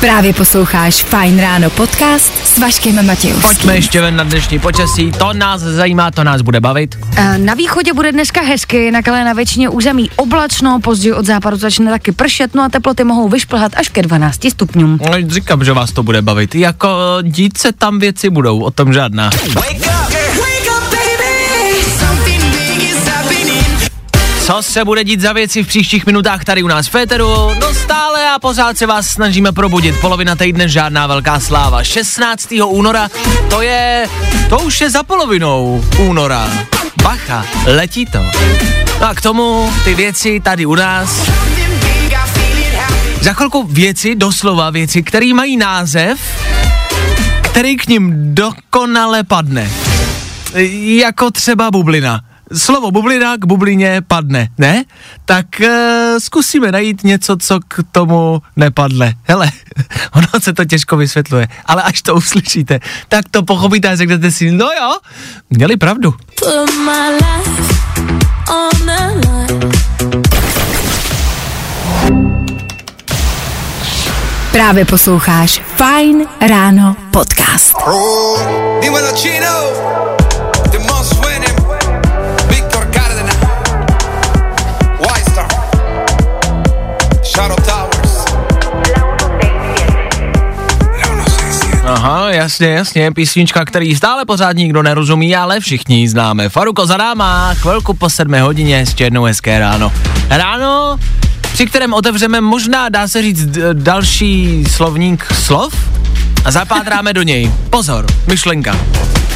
Právě 0.00 0.32
posloucháš 0.32 0.94
Fine 1.02 1.42
Ráno 1.42 1.70
podcast 1.70 2.46
s 2.46 2.58
Vaškem 2.58 3.06
Matějovským. 3.06 3.42
Pojďme 3.42 3.74
ještě 3.74 4.00
ven 4.00 4.16
na 4.16 4.24
dnešní 4.24 4.58
počasí, 4.58 5.12
to 5.18 5.32
nás 5.32 5.60
zajímá, 5.60 6.10
to 6.10 6.24
nás 6.24 6.42
bude 6.42 6.60
bavit. 6.60 6.98
A 7.16 7.36
Na 7.36 7.54
východě 7.54 7.92
bude 7.92 8.12
dneska 8.12 8.40
hezky, 8.40 8.76
jinak 8.76 9.08
ale 9.08 9.24
na 9.24 9.32
většině 9.32 9.68
území 9.68 10.10
oblačno, 10.16 10.80
později 10.80 11.12
od 11.12 11.26
západu 11.26 11.56
začne 11.56 11.90
taky 11.90 12.12
pršet, 12.12 12.54
no 12.54 12.62
a 12.62 12.68
teploty 12.68 13.04
mohou 13.04 13.28
vyšplhat 13.28 13.72
až 13.76 13.88
ke 13.88 14.02
12 14.02 14.50
stupňům. 14.50 15.00
No, 15.02 15.28
říkám, 15.28 15.64
že 15.64 15.72
vás 15.72 15.92
to 15.92 16.02
bude 16.02 16.22
bavit. 16.22 16.54
Jako 16.54 16.88
dít 17.22 17.58
se 17.58 17.72
tam 17.72 17.98
věci 17.98 18.30
budou, 18.30 18.60
o 18.60 18.70
tom 18.70 18.92
žádná. 18.92 19.30
Co 24.48 24.62
se 24.62 24.84
bude 24.84 25.04
dít 25.04 25.20
za 25.20 25.32
věci 25.32 25.62
v 25.62 25.66
příštích 25.66 26.06
minutách 26.06 26.44
tady 26.44 26.62
u 26.62 26.66
nás 26.66 26.86
v 26.86 26.90
Féteru? 26.90 27.54
No 27.60 27.74
stále 27.74 28.30
a 28.30 28.38
pořád 28.38 28.78
se 28.78 28.86
vás 28.86 29.06
snažíme 29.06 29.52
probudit. 29.52 30.00
Polovina 30.00 30.36
týdne 30.36 30.68
žádná 30.68 31.06
velká 31.06 31.40
sláva. 31.40 31.84
16. 31.84 32.48
února, 32.66 33.08
to 33.50 33.62
je, 33.62 34.06
to 34.48 34.58
už 34.58 34.80
je 34.80 34.90
za 34.90 35.02
polovinou 35.02 35.84
února. 35.98 36.50
Bacha, 37.02 37.46
letí 37.66 38.06
to. 38.06 38.18
No 39.00 39.06
a 39.06 39.14
k 39.14 39.20
tomu 39.20 39.72
ty 39.84 39.94
věci 39.94 40.40
tady 40.40 40.66
u 40.66 40.74
nás. 40.74 41.30
Za 43.20 43.32
chvilku 43.32 43.66
věci, 43.70 44.14
doslova 44.14 44.70
věci, 44.70 45.02
které 45.02 45.34
mají 45.34 45.56
název, 45.56 46.20
který 47.42 47.76
k 47.76 47.86
ním 47.86 48.34
dokonale 48.34 49.24
padne. 49.24 49.70
Jako 50.80 51.30
třeba 51.30 51.70
bublina. 51.70 52.27
Slovo 52.56 52.90
bublina 52.90 53.36
k 53.36 53.44
bublině 53.44 54.02
padne, 54.06 54.48
ne? 54.58 54.84
Tak 55.24 55.46
uh, 55.60 55.68
zkusíme 56.18 56.72
najít 56.72 57.04
něco, 57.04 57.36
co 57.36 57.60
k 57.68 57.80
tomu 57.92 58.42
nepadne. 58.56 59.14
Hele, 59.24 59.50
ono 60.12 60.26
se 60.42 60.52
to 60.52 60.64
těžko 60.64 60.96
vysvětluje, 60.96 61.48
ale 61.66 61.82
až 61.82 62.02
to 62.02 62.14
uslyšíte, 62.14 62.80
tak 63.08 63.24
to 63.30 63.42
pochopíte 63.42 63.88
a 63.88 63.96
řeknete 63.96 64.30
si, 64.30 64.50
no 64.50 64.66
jo, 64.66 64.98
měli 65.50 65.76
pravdu. 65.76 66.14
Právě 74.52 74.84
posloucháš 74.84 75.62
Fine 75.76 76.24
Ráno 76.48 76.96
podcast. 77.10 77.76
Dímelo 78.82 79.12
jasně, 92.38 92.68
jasně, 92.68 93.12
písnička, 93.12 93.64
který 93.64 93.96
stále 93.96 94.24
pořád 94.24 94.56
nikdo 94.56 94.82
nerozumí, 94.82 95.36
ale 95.36 95.60
všichni 95.60 96.00
ji 96.00 96.08
známe. 96.08 96.48
Faruko 96.48 96.86
za 96.86 96.96
náma, 96.96 97.54
chvilku 97.54 97.94
po 97.94 98.10
sedmé 98.10 98.42
hodině, 98.42 98.76
ještě 98.76 99.04
jednou 99.04 99.24
hezké 99.24 99.58
ráno. 99.58 99.92
Ráno, 100.30 100.98
při 101.52 101.66
kterém 101.66 101.94
otevřeme 101.94 102.40
možná, 102.40 102.88
dá 102.88 103.08
se 103.08 103.22
říct, 103.22 103.58
další 103.72 104.64
slovník 104.70 105.26
slov 105.32 105.74
a 106.44 106.50
zapátráme 106.50 107.12
do 107.12 107.22
něj. 107.22 107.52
Pozor, 107.70 108.06
myšlenka. 108.26 108.78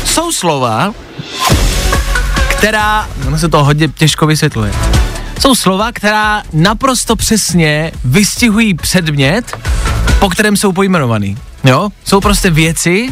Jsou 0.05 0.33
slova, 0.33 0.95
která, 2.59 3.09
ono 3.27 3.39
se 3.39 3.49
to 3.49 3.65
hodně 3.65 3.89
těžko 3.89 4.27
vysvětluje, 4.27 4.73
jsou 5.41 5.55
slova, 5.55 5.93
která 5.93 6.43
naprosto 6.53 7.17
přesně 7.17 7.93
vystihují 8.05 8.75
předmět, 8.75 9.59
po 10.21 10.29
kterém 10.29 10.57
jsou 10.57 10.73
pojmenovaný. 10.73 11.37
Jo? 11.65 11.89
Jsou 12.05 12.21
prostě 12.21 12.51
věci, 12.51 13.09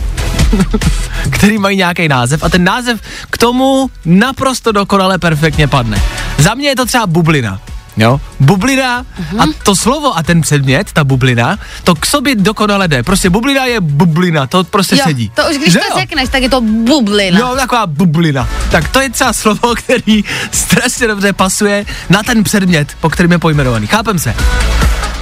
který 1.30 1.59
mají 1.59 1.76
nějaký 1.76 2.09
název 2.09 2.42
a 2.45 2.49
ten 2.49 2.64
název 2.64 3.00
k 3.30 3.38
tomu 3.38 3.90
naprosto 4.04 4.73
dokonale 4.73 5.19
perfektně 5.19 5.69
padne. 5.69 6.02
Za 6.38 6.54
mě 6.54 6.69
je 6.69 6.76
to 6.76 6.87
třeba 6.87 7.07
bublina. 7.07 7.61
Jo? 7.97 8.21
Bublina 8.40 9.07
a 9.38 9.42
to 9.62 9.76
slovo 9.76 10.16
a 10.19 10.23
ten 10.23 10.40
předmět, 10.40 10.92
ta 10.92 11.04
bublina, 11.04 11.59
to 11.85 11.95
k 11.95 12.07
sobě 12.07 12.35
dokonale 12.35 12.88
jde. 12.88 13.02
Prostě 13.02 13.30
bublina 13.30 13.64
je 13.64 13.80
bublina, 13.80 14.47
to 14.47 14.64
prostě 14.64 14.97
Jo, 14.97 15.02
sedí. 15.04 15.30
to 15.35 15.42
už 15.50 15.57
když 15.57 15.73
Že 15.73 15.78
to 15.78 15.85
jo? 15.90 15.95
řekneš, 15.99 16.28
tak 16.28 16.42
je 16.42 16.50
to 16.50 16.61
bublina. 16.61 17.38
No, 17.40 17.57
taková 17.57 17.87
bublina. 17.87 18.49
Tak 18.71 18.88
to 18.88 19.00
je 19.00 19.11
třeba 19.11 19.33
slovo, 19.33 19.75
který 19.75 20.25
strašně 20.52 21.07
dobře 21.07 21.33
pasuje 21.33 21.87
na 22.11 22.23
ten 22.23 22.45
předmět, 22.45 22.88
po 23.00 23.11
kterým 23.11 23.33
je 23.33 23.38
pojmenovaný. 23.38 23.87
Chápem 23.87 24.19
se? 24.19 24.35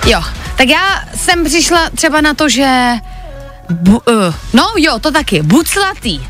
Jo, 0.07 0.23
tak 0.57 0.69
já 0.69 1.03
jsem 1.15 1.45
přišla 1.45 1.81
třeba 1.95 2.21
na 2.21 2.35
to, 2.35 2.49
že... 2.49 2.95
Bu, 3.71 3.93
uh, 3.97 4.35
no 4.53 4.65
jo, 4.77 4.99
to 4.99 5.11
taky, 5.11 5.43
buclatý. 5.43 6.21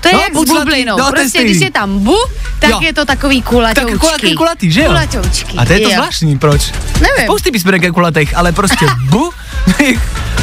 To 0.00 0.08
je 0.08 0.14
No, 0.14 0.20
jak 0.20 0.32
s 0.32 0.34
buclatý, 0.34 0.60
bublinou. 0.64 0.96
no, 0.98 1.10
prostě 1.10 1.44
když 1.44 1.60
je 1.60 1.70
tam 1.70 1.98
bu, 1.98 2.16
tak 2.58 2.70
Jo. 2.70 2.80
je 2.82 2.92
to 2.92 3.04
takový 3.04 3.42
kulatoučký. 3.42 3.90
Tak 3.92 4.00
kulatý, 4.00 4.34
kulatý, 4.34 4.70
že 4.72 4.80
jo? 4.80 4.86
Kulatoučký. 4.86 5.58
A 5.58 5.64
to 5.64 5.72
je 5.72 5.80
to 5.80 5.88
jo. 5.88 5.94
zvláštní, 5.94 6.38
proč? 6.38 6.72
Nevím. 7.00 7.24
Spousty 7.24 7.50
písmenek 7.50 7.82
je 7.82 7.90
kulatých, 7.90 8.36
ale 8.36 8.52
prostě 8.52 8.86
bu, 9.08 9.32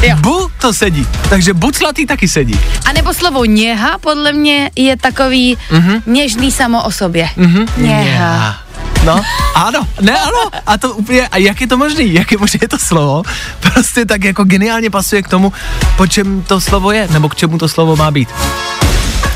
Jo. 0.02 0.16
bu 0.20 0.50
to 0.60 0.72
sedí. 0.74 1.06
Takže 1.28 1.54
buclatý 1.54 2.06
taky 2.06 2.28
sedí. 2.28 2.60
A 2.86 2.92
nebo 2.92 3.14
slovo 3.14 3.44
něha, 3.44 3.98
podle 3.98 4.32
mě 4.32 4.70
je 4.76 4.96
takový 4.96 5.56
mm-hmm. 5.70 6.02
něžný 6.06 6.52
samo 6.52 6.82
o 6.84 6.90
sobě. 6.90 7.28
Mm-hmm. 7.38 7.68
Něha. 7.76 8.58
No, 9.04 9.20
ano, 9.54 9.88
ne, 10.00 10.20
ano, 10.20 10.50
a 10.66 10.78
to 10.78 10.94
úplně, 10.94 11.28
a 11.28 11.38
jak 11.38 11.60
je 11.60 11.66
to 11.66 11.76
možný, 11.76 12.14
jak 12.14 12.32
je 12.32 12.38
možné 12.38 12.68
to 12.68 12.78
slovo, 12.78 13.22
prostě 13.60 14.04
tak 14.04 14.24
jako 14.24 14.44
geniálně 14.44 14.90
pasuje 14.90 15.22
k 15.22 15.28
tomu, 15.28 15.52
po 15.96 16.06
čem 16.06 16.42
to 16.42 16.60
slovo 16.60 16.92
je, 16.92 17.08
nebo 17.10 17.28
k 17.28 17.34
čemu 17.34 17.58
to 17.58 17.68
slovo 17.68 17.96
má 17.96 18.10
být. 18.10 18.28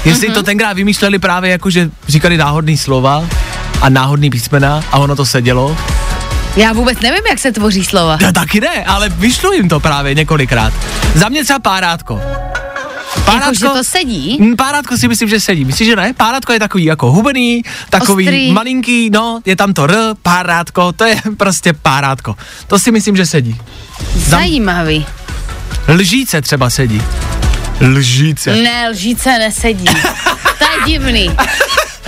Jestli 0.05 0.29
mm-hmm. 0.29 0.35
to 0.35 0.43
tenkrát 0.43 0.73
vymýšleli 0.73 1.19
právě 1.19 1.51
jako, 1.51 1.71
že 1.71 1.91
říkali 2.09 2.37
náhodný 2.37 2.79
slova 2.79 3.25
a 3.81 3.89
náhodný 3.89 4.31
písmena 4.31 4.85
a 4.93 4.99
ono 4.99 5.17
to 5.17 5.27
sedělo, 5.27 5.77
Já 6.57 6.73
vůbec 6.73 7.01
nevím, 7.01 7.23
jak 7.31 7.39
se 7.39 7.53
tvoří 7.53 7.85
slova. 7.85 8.19
já 8.21 8.33
taky 8.33 8.61
ne, 8.61 8.85
ale 8.85 9.09
vyšlo 9.09 9.53
jim 9.53 9.69
to 9.69 9.81
právě 9.81 10.15
několikrát. 10.15 10.73
Za 11.15 11.29
mě 11.29 11.45
třeba 11.45 11.59
párátko. 11.59 12.21
Jako, 13.35 13.55
že 13.55 13.67
to 13.67 13.85
sedí? 13.85 14.39
Mm, 14.41 14.57
Párátko 14.57 14.97
si 14.97 15.09
myslím, 15.09 15.29
že 15.29 15.41
sedí. 15.41 15.65
Myslíš, 15.65 15.89
že 15.89 15.97
ne? 15.97 16.13
Párátko 16.17 16.53
je 16.53 16.59
takový 16.59 16.85
jako 16.85 17.13
hubený, 17.13 17.63
takový 17.91 18.25
Ostrý. 18.25 18.53
malinký, 18.53 19.11
no, 19.11 19.41
je 19.45 19.57
tam 19.57 19.73
to 19.73 19.85
R, 19.85 19.97
párátko, 20.23 20.93
to 20.93 21.05
je 21.05 21.17
prostě 21.37 21.73
párátko. 21.73 22.37
To 22.67 22.79
si 22.79 22.93
myslím, 22.93 23.17
že 23.17 23.27
sedí. 23.27 23.61
Zajímavý. 24.17 25.07
Lžíce 25.89 26.43
třeba 26.43 26.71
sedí. 26.71 27.03
Lžíce. 27.81 28.57
Ne, 28.57 28.89
lžíce 28.91 29.39
nesedí. 29.39 29.85
to 30.59 30.65
je 30.65 30.85
divný. 30.87 31.31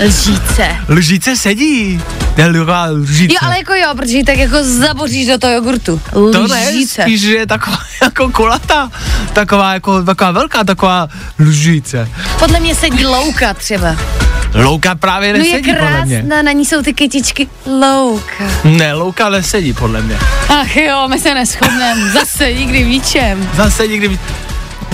Lžíce. 0.06 0.76
Lžíce 0.88 1.36
sedí. 1.36 2.02
Lžá, 2.48 2.84
lžíce. 2.84 3.34
Jo, 3.34 3.38
ale 3.42 3.58
jako 3.58 3.74
jo, 3.74 3.88
protože 3.96 4.16
ji 4.16 4.24
tak 4.24 4.36
jako 4.38 4.56
zaboříš 4.64 5.26
do 5.26 5.38
toho 5.38 5.52
jogurtu. 5.52 6.00
to 6.32 6.46
ne, 6.48 6.68
Lžíce. 6.68 7.02
spíš, 7.02 7.20
že 7.20 7.34
je 7.34 7.46
taková 7.46 7.78
jako 8.02 8.28
kulatá, 8.30 8.90
taková 9.32 9.72
jako, 9.74 10.02
taková 10.02 10.30
velká, 10.30 10.64
taková 10.64 11.08
lžíce. 11.38 12.08
Podle 12.38 12.60
mě 12.60 12.74
sedí 12.74 13.04
louka 13.06 13.54
třeba. 13.54 13.96
Louka 14.54 14.94
právě 14.94 15.32
No 15.32 15.38
je 15.38 15.44
nesedí, 15.44 15.72
podle 15.74 16.04
mě. 16.04 16.16
krásná, 16.20 16.42
na 16.42 16.52
ní 16.52 16.64
jsou 16.64 16.82
ty 16.82 16.92
kytičky. 16.94 17.48
Louka. 17.66 18.44
Ne, 18.64 18.94
louka 18.94 19.28
nesedí, 19.28 19.72
podle 19.72 20.00
mě. 20.02 20.18
Ach 20.48 20.76
jo, 20.76 21.08
my 21.08 21.18
se 21.20 21.34
neschodneme. 21.34 22.10
Zase 22.12 22.52
nikdy 22.52 22.84
v 22.84 22.86
ničem. 22.86 23.50
Zase 23.56 23.86
nikdy... 23.88 24.08
víc- 24.08 24.20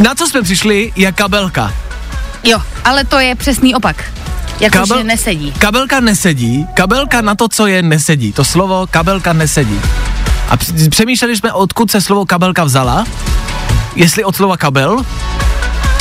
Na 0.04 0.14
co 0.14 0.26
jsme 0.26 0.42
přišli, 0.42 0.92
je 0.96 1.12
kabelka. 1.12 1.74
Jo, 2.44 2.58
ale 2.84 3.04
to 3.04 3.18
je 3.18 3.34
přesný 3.34 3.74
opak. 3.74 4.04
Jakože 4.60 5.04
nesedí. 5.04 5.52
Kabelka 5.58 6.00
nesedí, 6.00 6.66
kabelka 6.74 7.20
na 7.20 7.34
to, 7.34 7.48
co 7.48 7.66
je, 7.66 7.82
nesedí. 7.82 8.32
To 8.32 8.44
slovo 8.44 8.86
kabelka 8.90 9.32
nesedí. 9.32 9.80
A 10.48 10.56
přemýšleli 10.90 11.36
jsme, 11.36 11.52
odkud 11.52 11.90
se 11.90 12.00
slovo 12.00 12.26
kabelka 12.26 12.64
vzala, 12.64 13.06
jestli 13.96 14.24
od 14.24 14.36
slova 14.36 14.56
kabel, 14.56 15.02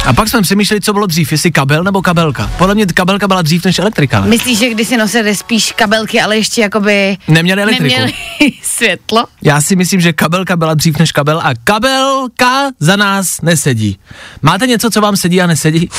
a 0.06 0.14
pak 0.14 0.30
jsme 0.30 0.42
přemýšleli, 0.42 0.82
co 0.82 0.94
bylo 0.94 1.06
dřív, 1.08 1.32
jestli 1.32 1.52
kabel 1.52 1.84
nebo 1.84 2.02
kabelka. 2.02 2.52
Podle 2.58 2.76
mě 2.76 2.86
kabelka 2.86 3.28
byla 3.28 3.42
dřív 3.42 3.66
než 3.66 3.80
elektrika. 3.80 4.22
Ne? 4.22 4.28
Myslíš, 4.28 4.60
že 4.60 4.70
když 4.70 4.88
si 4.88 4.98
nosili 4.98 5.36
spíš 5.36 5.72
kabelky, 5.72 6.22
ale 6.22 6.38
ještě 6.38 6.62
jakoby 6.62 7.18
Neměli 7.28 7.62
elektriku. 7.62 7.84
neměli 7.96 8.14
světlo? 8.64 9.26
Já 9.42 9.62
si 9.62 9.76
myslím, 9.76 10.02
že 10.02 10.14
kabelka 10.14 10.56
byla 10.58 10.74
dřív 10.74 11.00
než 11.00 11.12
kabel 11.12 11.40
a 11.44 11.50
kabelka 11.64 12.72
za 12.80 12.96
nás 12.96 13.42
nesedí. 13.42 14.00
Máte 14.42 14.68
něco, 14.68 14.90
co 14.90 15.02
vám 15.02 15.18
sedí 15.18 15.42
a 15.42 15.48
nesedí? 15.48 15.90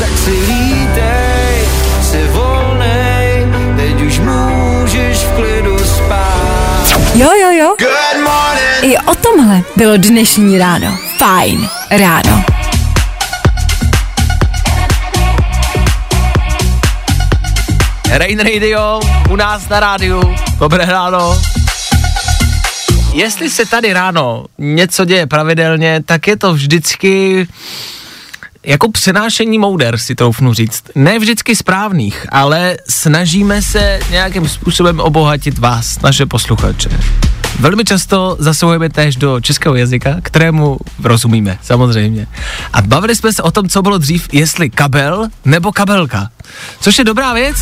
Tak 0.00 0.10
si 0.24 0.30
volnej, 0.30 1.31
teď 4.02 4.08
už 4.08 4.18
můžeš 4.18 5.16
v 5.18 5.36
klidu 5.36 5.78
spát. 5.78 6.86
Jo, 7.14 7.28
jo, 7.40 7.50
jo. 7.50 7.74
Good 7.78 8.24
morning. 8.24 8.82
I 8.82 8.98
o 8.98 9.14
tomhle 9.14 9.62
bylo 9.76 9.96
dnešní 9.96 10.58
ráno. 10.58 10.98
Fajn 11.18 11.68
ráno. 11.90 12.44
Rain 18.10 18.38
Radio 18.38 19.00
u 19.30 19.36
nás 19.36 19.68
na 19.68 19.80
rádiu. 19.80 20.34
Dobré 20.58 20.86
ráno. 20.86 21.38
Jestli 23.12 23.50
se 23.50 23.66
tady 23.66 23.92
ráno 23.92 24.44
něco 24.58 25.04
děje 25.04 25.26
pravidelně, 25.26 26.02
tak 26.06 26.26
je 26.26 26.36
to 26.36 26.52
vždycky 26.52 27.46
jako 28.66 28.90
přenášení 28.90 29.58
mouder, 29.58 29.98
si 29.98 30.14
troufnu 30.14 30.54
říct. 30.54 30.84
Ne 30.94 31.18
vždycky 31.18 31.56
správných, 31.56 32.26
ale 32.32 32.76
snažíme 32.88 33.62
se 33.62 34.00
nějakým 34.10 34.48
způsobem 34.48 35.00
obohatit 35.00 35.58
vás, 35.58 36.00
naše 36.00 36.26
posluchače. 36.26 36.88
Velmi 37.60 37.84
často 37.84 38.36
zasahujeme 38.38 38.88
též 38.88 39.16
do 39.16 39.40
českého 39.40 39.74
jazyka, 39.74 40.16
kterému 40.22 40.76
rozumíme, 41.02 41.58
samozřejmě. 41.62 42.26
A 42.72 42.82
bavili 42.82 43.16
jsme 43.16 43.32
se 43.32 43.42
o 43.42 43.50
tom, 43.50 43.68
co 43.68 43.82
bylo 43.82 43.98
dřív, 43.98 44.28
jestli 44.32 44.70
kabel 44.70 45.28
nebo 45.44 45.72
kabelka. 45.72 46.30
Což 46.80 46.98
je 46.98 47.04
dobrá 47.04 47.32
věc, 47.32 47.56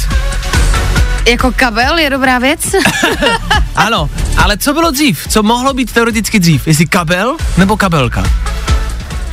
Jako 1.27 1.53
kabel 1.57 1.99
je 1.99 2.11
dobrá 2.11 2.39
věc? 2.39 2.75
ano, 3.77 4.11
ale 4.37 4.57
co 4.57 4.73
bylo 4.73 4.91
dřív? 4.91 5.27
Co 5.29 5.43
mohlo 5.43 5.75
být 5.75 5.93
teoreticky 5.93 6.39
dřív? 6.41 6.67
Jestli 6.67 6.87
kabel 6.87 7.37
nebo 7.59 7.77
kabelka? 7.77 8.25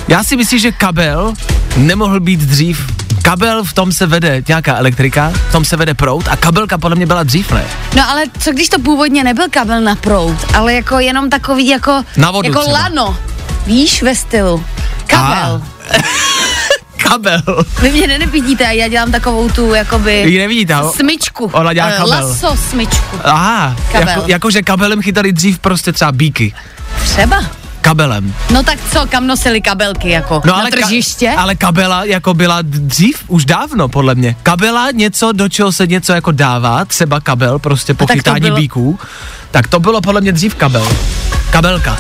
Já 0.08 0.24
si 0.24 0.38
myslím, 0.38 0.60
že 0.60 0.72
kabel 0.72 1.34
nemohl 1.78 2.20
být 2.20 2.40
dřív. 2.40 2.86
Kabel, 3.22 3.64
v 3.64 3.74
tom 3.74 3.92
se 3.92 4.06
vede 4.06 4.44
nějaká 4.48 4.76
elektrika, 4.78 5.32
v 5.50 5.52
tom 5.52 5.66
se 5.66 5.78
vede 5.78 5.94
prout 5.94 6.28
a 6.28 6.36
kabelka 6.36 6.78
podle 6.78 6.96
mě 6.96 7.06
byla 7.06 7.24
dřív, 7.24 7.52
ne? 7.52 7.64
No 7.96 8.10
ale 8.10 8.24
co 8.40 8.52
když 8.52 8.70
to 8.70 8.80
původně 8.80 9.24
nebyl 9.24 9.46
kabel 9.52 9.82
na 9.82 9.96
prout, 9.96 10.38
ale 10.56 10.74
jako 10.74 11.00
jenom 11.00 11.30
takový 11.30 11.68
jako, 11.68 12.04
Na 12.18 12.32
vodu 12.32 12.50
jako 12.50 12.62
třeba. 12.62 12.80
lano. 12.80 13.18
Víš, 13.66 14.02
ve 14.04 14.16
stylu. 14.16 14.64
Kabel. 15.08 15.62
Kabel. 16.98 17.42
Vy 17.82 17.92
mě 17.92 18.08
nenevidíte, 18.08 18.66
a 18.68 18.72
já 18.72 18.88
dělám 18.88 19.12
takovou 19.12 19.50
tu, 19.50 19.74
jakoby, 19.74 20.24
Ji 20.28 20.38
nevidíte, 20.40 20.76
ho? 20.76 20.94
smyčku. 20.94 21.46
Ona 21.54 21.74
dělá 21.74 21.88
Eh, 21.88 21.98
kabel. 21.98 22.10
Laso 22.10 22.58
smyčku. 22.70 23.18
Aha, 23.24 23.76
Kabel. 23.92 24.08
jako, 24.10 24.24
jakože 24.28 24.62
kabelem 24.62 25.02
chytali 25.02 25.34
dřív 25.34 25.60
prostě 25.60 25.92
třeba 25.94 26.12
bíky. 26.12 26.54
Třeba. 27.04 27.44
Kabelem. 27.82 28.34
No 28.54 28.64
tak 28.64 28.80
co, 28.94 29.06
kam 29.10 29.28
nosili 29.28 29.62
kabelky, 29.62 30.10
jako 30.10 30.42
No 30.46 30.54
na 30.54 30.60
ale, 30.60 30.72
tržiště? 30.72 31.30
ale 31.38 31.56
kabela 31.56 32.04
jako 32.04 32.34
byla 32.34 32.60
dřív, 32.62 33.24
už 33.28 33.46
dávno, 33.46 33.88
podle 33.88 34.16
mě. 34.16 34.36
Kabela 34.44 34.92
něco, 34.92 35.32
do 35.32 35.50
čeho 35.50 35.72
se 35.72 35.88
něco 35.88 36.14
jako 36.14 36.32
dává, 36.32 36.86
třeba 36.86 37.20
kabel, 37.20 37.60
prostě 37.60 37.94
po 37.94 38.06
to 38.06 38.14
chytání 38.14 38.42
bylo- 38.42 38.56
bíků, 38.58 39.00
tak 39.52 39.68
to 39.68 39.80
bylo 39.80 40.02
podle 40.02 40.22
mě 40.22 40.32
dřív 40.32 40.56
kabel. 40.56 40.88
Kabelka. 41.50 41.98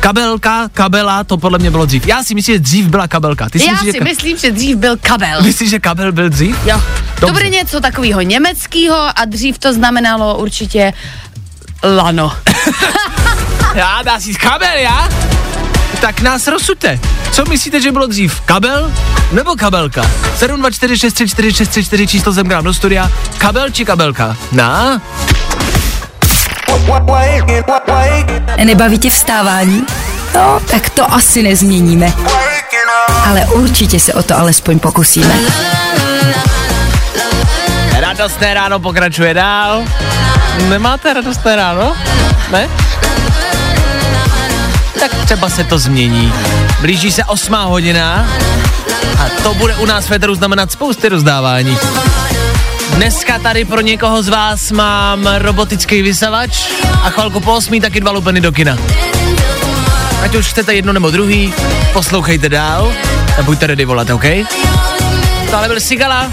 Kabelka, 0.00 0.68
kabela, 0.72 1.24
to 1.24 1.36
podle 1.38 1.58
mě 1.58 1.70
bylo 1.70 1.86
dřív. 1.86 2.06
Já 2.06 2.24
si 2.24 2.34
myslím, 2.34 2.54
že 2.54 2.58
dřív 2.58 2.86
byla 2.86 3.08
kabelka. 3.08 3.48
Ty 3.48 3.58
si 3.58 3.66
Já 3.66 3.72
myslíš, 3.72 3.92
si 3.92 3.98
že 3.98 4.00
ka- 4.00 4.04
myslím, 4.04 4.36
že 4.38 4.50
dřív 4.52 4.76
byl 4.76 4.96
kabel. 5.00 5.42
Myslíš, 5.42 5.70
že 5.70 5.78
kabel 5.78 6.12
byl 6.12 6.28
dřív? 6.28 6.56
Jo. 6.66 6.82
To 7.14 7.20
Dobře. 7.20 7.32
bude 7.32 7.48
něco 7.48 7.80
takového 7.80 8.20
německého 8.20 8.96
a 9.18 9.24
dřív 9.24 9.58
to 9.58 9.72
znamenalo 9.72 10.38
určitě 10.38 10.92
lano. 11.84 12.32
Já, 13.74 14.02
dá 14.02 14.20
si 14.20 14.34
kabel, 14.34 14.76
já? 14.78 15.08
Tak 16.00 16.20
nás 16.20 16.46
rozsuďte. 16.46 16.98
Co 17.32 17.44
myslíte, 17.44 17.80
že 17.80 17.92
bylo 17.92 18.06
dřív? 18.06 18.40
Kabel 18.40 18.92
nebo 19.32 19.54
kabelka? 19.56 20.02
724634634 20.38 22.06
číslo 22.06 22.32
k 22.32 22.46
nám 22.46 22.64
do 22.64 22.74
studia. 22.74 23.10
Kabel 23.38 23.70
či 23.70 23.84
kabelka? 23.84 24.36
Na? 24.52 25.02
Nebaví 28.64 28.98
tě 28.98 29.10
vstávání? 29.10 29.86
No, 30.34 30.60
tak 30.70 30.90
to 30.90 31.12
asi 31.14 31.42
nezměníme. 31.42 32.12
Ale 33.26 33.46
určitě 33.46 34.00
se 34.00 34.14
o 34.14 34.22
to 34.22 34.38
alespoň 34.38 34.78
pokusíme. 34.78 35.34
Radostné 38.00 38.54
ráno 38.54 38.80
pokračuje 38.80 39.34
dál. 39.34 39.82
Nemáte 40.68 41.14
radostné 41.14 41.56
ráno? 41.56 41.96
Ne? 42.50 42.68
Tak 45.00 45.14
třeba 45.24 45.48
se 45.48 45.64
to 45.64 45.78
změní. 45.78 46.32
Blíží 46.80 47.10
se 47.10 47.24
osmá 47.24 47.64
hodina 47.64 48.26
a 49.18 49.42
to 49.42 49.54
bude 49.54 49.74
u 49.74 49.86
nás 49.86 50.10
v 50.10 50.34
znamenat 50.34 50.72
spousty 50.72 51.08
rozdávání. 51.08 51.78
Dneska 52.94 53.38
tady 53.38 53.64
pro 53.64 53.80
někoho 53.80 54.22
z 54.22 54.28
vás 54.28 54.70
mám 54.70 55.26
robotický 55.26 56.02
vysavač 56.02 56.58
a 57.02 57.10
chvilku 57.10 57.40
po 57.40 57.54
osmí 57.54 57.80
taky 57.80 58.00
dva 58.00 58.10
lupeny 58.10 58.40
do 58.40 58.52
kina. 58.52 58.78
Ať 60.22 60.34
už 60.34 60.46
chcete 60.46 60.74
jedno 60.74 60.92
nebo 60.92 61.10
druhý, 61.10 61.54
poslouchejte 61.92 62.48
dál 62.48 62.92
a 63.38 63.42
buďte 63.42 63.66
ready 63.66 63.84
volat, 63.84 64.10
OK? 64.10 64.24
Tohle 65.50 65.68
byl 65.68 65.80
Sigala. 65.80 66.30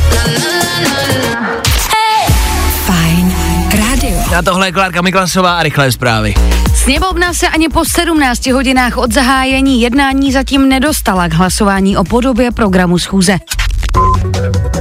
Fajn 4.32 4.40
rádio. 4.40 4.40
A 4.40 4.42
tohle 4.42 4.68
je 4.68 4.72
Klárka 4.72 5.02
Miklasová 5.02 5.58
a 5.58 5.64
rychlé 5.64 5.92
zprávy. 5.92 6.34
Sněmovna 6.76 7.34
se 7.34 7.48
ani 7.48 7.70
po 7.70 7.86
17 7.86 8.48
hodinách 8.48 8.98
od 8.98 9.14
zahájení 9.14 9.82
jednání 9.82 10.32
zatím 10.32 10.70
nedostala 10.70 11.28
k 11.28 11.34
hlasování 11.34 11.98
o 11.98 12.04
podobě 12.04 12.52
programu 12.52 13.00
schůze. 13.00 13.38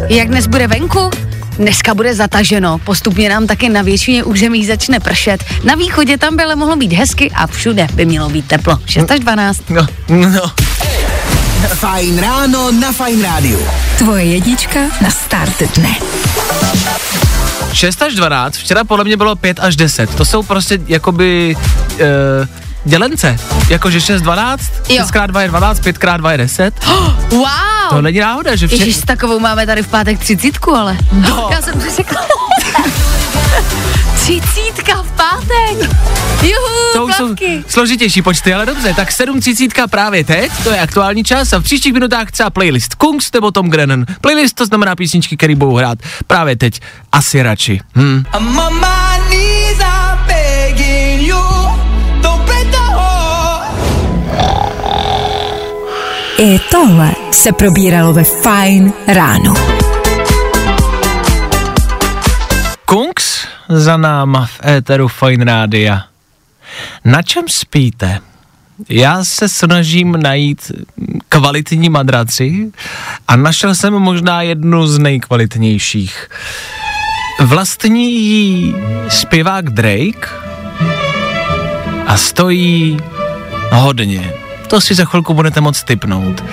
Jak 0.08 0.28
dnes 0.28 0.46
bude 0.46 0.66
venku? 0.66 1.10
Dneska 1.56 1.94
bude 1.94 2.14
zataženo, 2.14 2.78
postupně 2.78 3.28
nám 3.28 3.46
taky 3.46 3.68
na 3.68 3.82
většině 3.82 4.24
území 4.24 4.66
začne 4.66 5.00
pršet. 5.00 5.44
Na 5.64 5.74
východě 5.74 6.18
tam 6.18 6.36
by 6.36 6.42
ale 6.42 6.56
mohlo 6.56 6.76
být 6.76 6.92
hezky 6.92 7.30
a 7.30 7.46
všude 7.46 7.86
by 7.94 8.04
mělo 8.04 8.28
být 8.28 8.46
teplo. 8.46 8.78
6 8.86 9.10
až 9.10 9.20
12. 9.20 9.62
No, 9.70 9.86
no. 10.08 10.52
Fajn 11.68 12.18
ráno 12.18 12.72
na 12.72 12.92
Fajn 12.92 13.22
rádiu. 13.22 13.60
Tvoje 13.98 14.24
jednička 14.24 14.80
na 15.00 15.10
start 15.10 15.62
dne. 15.76 15.94
6 17.72 18.02
až 18.02 18.14
12, 18.14 18.56
včera 18.56 18.84
podle 18.84 19.04
mě 19.04 19.16
bylo 19.16 19.36
5 19.36 19.60
až 19.60 19.76
10. 19.76 20.14
To 20.14 20.24
jsou 20.24 20.42
prostě 20.42 20.78
jakoby 20.86 21.56
uh, 21.92 21.98
dělence. 22.84 23.36
Jakože 23.68 24.00
6, 24.00 24.22
12, 24.22 24.62
Jo. 24.88 24.96
6 24.96 25.10
krát 25.10 25.26
2 25.26 25.42
je 25.42 25.48
12, 25.48 25.80
5 25.80 25.98
krát 25.98 26.16
2 26.16 26.32
je 26.32 26.38
10. 26.38 26.74
Wow! 27.30 27.46
To 27.90 28.02
není 28.02 28.18
náhoda, 28.18 28.56
že 28.56 28.66
včera... 28.66 28.84
Ježíš, 28.84 28.96
s 28.96 29.04
takovou 29.04 29.38
máme 29.38 29.66
tady 29.66 29.82
v 29.82 29.88
pátek 29.88 30.18
třicítku, 30.18 30.74
ale. 30.74 30.96
No. 31.12 31.48
Já 31.52 31.62
jsem 31.62 31.80
to 31.80 31.90
řekla. 31.96 32.20
Třicítka 34.14 35.02
v 35.02 35.12
pátek. 35.12 35.90
Juhu, 36.42 36.92
To 36.92 37.04
už 37.04 37.14
jsou 37.14 37.34
složitější 37.68 38.22
počty, 38.22 38.54
ale 38.54 38.66
dobře, 38.66 38.94
tak 38.94 39.12
7 39.12 39.40
třicítka 39.40 39.86
právě 39.86 40.24
teď, 40.24 40.52
to 40.64 40.70
je 40.70 40.80
aktuální 40.80 41.24
čas 41.24 41.52
a 41.52 41.58
v 41.58 41.62
příštích 41.62 41.92
minutách 41.92 42.30
třeba 42.30 42.50
playlist 42.50 42.94
Kungs 42.94 43.32
nebo 43.32 43.50
Tom 43.50 43.70
Grennan. 43.70 44.04
Playlist 44.20 44.56
to 44.56 44.66
znamená 44.66 44.96
písničky, 44.96 45.36
které 45.36 45.54
budou 45.54 45.74
hrát 45.74 45.98
právě 46.26 46.56
teď 46.56 46.80
asi 47.12 47.42
radši. 47.42 47.80
Hm. 47.96 48.24
I 56.38 56.58
tohle 56.70 57.12
se 57.30 57.52
probíralo 57.52 58.12
ve 58.12 58.24
Fajn 58.24 58.92
ráno. 59.06 59.54
Kungs 62.84 63.46
za 63.68 63.96
náma 63.96 64.46
v 64.46 64.66
éteru 64.66 65.08
Fine 65.08 65.44
Rádia. 65.44 66.09
Na 67.10 67.22
čem 67.22 67.44
spíte? 67.48 68.18
Já 68.88 69.24
se 69.24 69.48
snažím 69.48 70.12
najít 70.22 70.72
kvalitní 71.28 71.88
madraci 71.88 72.72
a 73.28 73.36
našel 73.36 73.74
jsem 73.74 73.92
možná 73.94 74.42
jednu 74.42 74.86
z 74.86 74.98
nejkvalitnějších. 74.98 76.28
Vlastní 77.40 78.14
jí 78.14 78.74
zpěvák 79.08 79.70
Drake 79.70 80.28
a 82.06 82.16
stojí 82.16 82.98
hodně. 83.72 84.32
To 84.66 84.80
si 84.80 84.94
za 84.94 85.04
chvilku 85.04 85.34
budete 85.34 85.60
moct 85.60 85.84
typnout. 85.84 86.44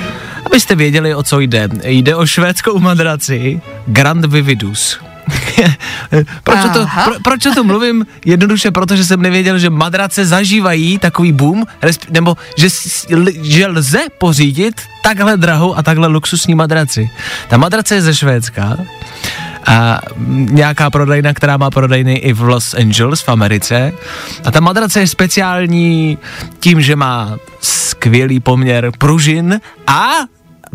Abyste 0.45 0.75
věděli, 0.75 1.15
o 1.15 1.23
co 1.23 1.39
jde. 1.39 1.69
Jde 1.83 2.15
o 2.15 2.25
švédskou 2.25 2.79
madraci 2.79 3.61
Grand 3.87 4.25
Vividus. 4.25 4.99
proč, 6.43 6.59
o 6.65 6.69
to, 6.69 6.87
pro, 7.03 7.13
proč 7.23 7.45
o 7.45 7.53
tom 7.53 7.67
mluvím? 7.67 8.05
Jednoduše 8.25 8.71
proto, 8.71 8.95
že 8.95 9.03
jsem 9.03 9.21
nevěděl, 9.21 9.59
že 9.59 9.69
madrace 9.69 10.25
zažívají 10.25 10.97
takový 10.97 11.31
boom, 11.31 11.65
resp, 11.81 12.01
nebo 12.09 12.37
že, 12.57 12.67
že 13.41 13.67
lze 13.67 13.99
pořídit 14.17 14.81
takhle 15.03 15.37
drahou 15.37 15.77
a 15.77 15.83
takhle 15.83 16.07
luxusní 16.07 16.55
madraci. 16.55 17.09
Ta 17.47 17.57
madrace 17.57 17.95
je 17.95 18.01
ze 18.01 18.15
Švédska 18.15 18.77
a 19.67 20.01
nějaká 20.27 20.89
prodejna, 20.89 21.33
která 21.33 21.57
má 21.57 21.69
prodejny 21.69 22.13
i 22.15 22.33
v 22.33 22.41
Los 22.41 22.73
Angeles 22.73 23.21
v 23.21 23.29
Americe. 23.29 23.93
A 24.45 24.51
ta 24.51 24.59
madrace 24.59 24.99
je 24.99 25.07
speciální 25.07 26.17
tím, 26.59 26.81
že 26.81 26.95
má 26.95 27.37
skvělý 27.61 28.39
poměr 28.39 28.91
pružin 28.97 29.61
a 29.87 30.09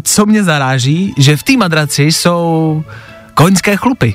co 0.03 0.27
mě 0.27 0.45
zaráží, 0.45 1.15
že 1.19 1.37
v 1.37 1.43
té 1.43 1.57
madraci 1.57 2.03
jsou 2.03 2.85
koňské 3.35 3.77
chlupy. 3.77 4.15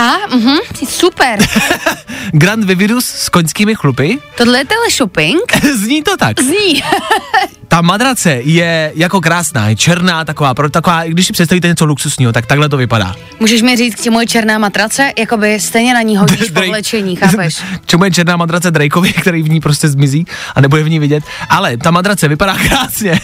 A, 0.00 0.16
mhm, 0.32 0.58
super. 0.88 1.38
Grand 2.32 2.64
Vividus 2.64 3.04
s 3.04 3.28
koňskými 3.28 3.74
chlupy. 3.74 4.18
Tohle 4.36 4.58
je 4.58 4.64
teleshopping? 4.64 5.40
Zní 5.74 6.02
to 6.02 6.16
tak. 6.16 6.40
Zní. 6.40 6.82
Ta 7.70 7.80
madrace 7.80 8.40
je 8.44 8.92
jako 8.94 9.20
krásná, 9.20 9.68
je 9.68 9.76
černá, 9.76 10.24
taková, 10.24 10.54
pro, 10.54 10.70
taková, 10.70 11.04
když 11.04 11.26
si 11.26 11.32
představíte 11.32 11.68
něco 11.68 11.86
luxusního, 11.86 12.32
tak 12.32 12.46
takhle 12.46 12.68
to 12.68 12.76
vypadá. 12.76 13.14
Můžeš 13.40 13.62
mi 13.62 13.76
říct, 13.76 13.94
k 13.94 14.02
čemu 14.02 14.20
je 14.20 14.26
černá 14.26 14.58
matrace? 14.58 15.12
Jakoby 15.18 15.60
stejně 15.60 15.94
na 15.94 16.02
ní 16.02 16.16
hodíš 16.16 16.50
po 16.54 16.60
vlečení, 16.60 17.16
chápeš? 17.16 17.56
K 17.82 17.86
čemu 17.86 18.04
je 18.04 18.10
černá 18.10 18.36
madrace 18.36 18.70
Drakeovi, 18.70 19.12
který 19.20 19.42
v 19.42 19.50
ní 19.50 19.60
prostě 19.60 19.88
zmizí 19.88 20.26
a 20.54 20.60
nebude 20.60 20.82
v 20.82 20.88
ní 20.88 20.98
vidět. 20.98 21.24
Ale 21.48 21.76
ta 21.76 21.90
madrace 21.90 22.28
vypadá 22.28 22.56
krásně, 22.68 23.20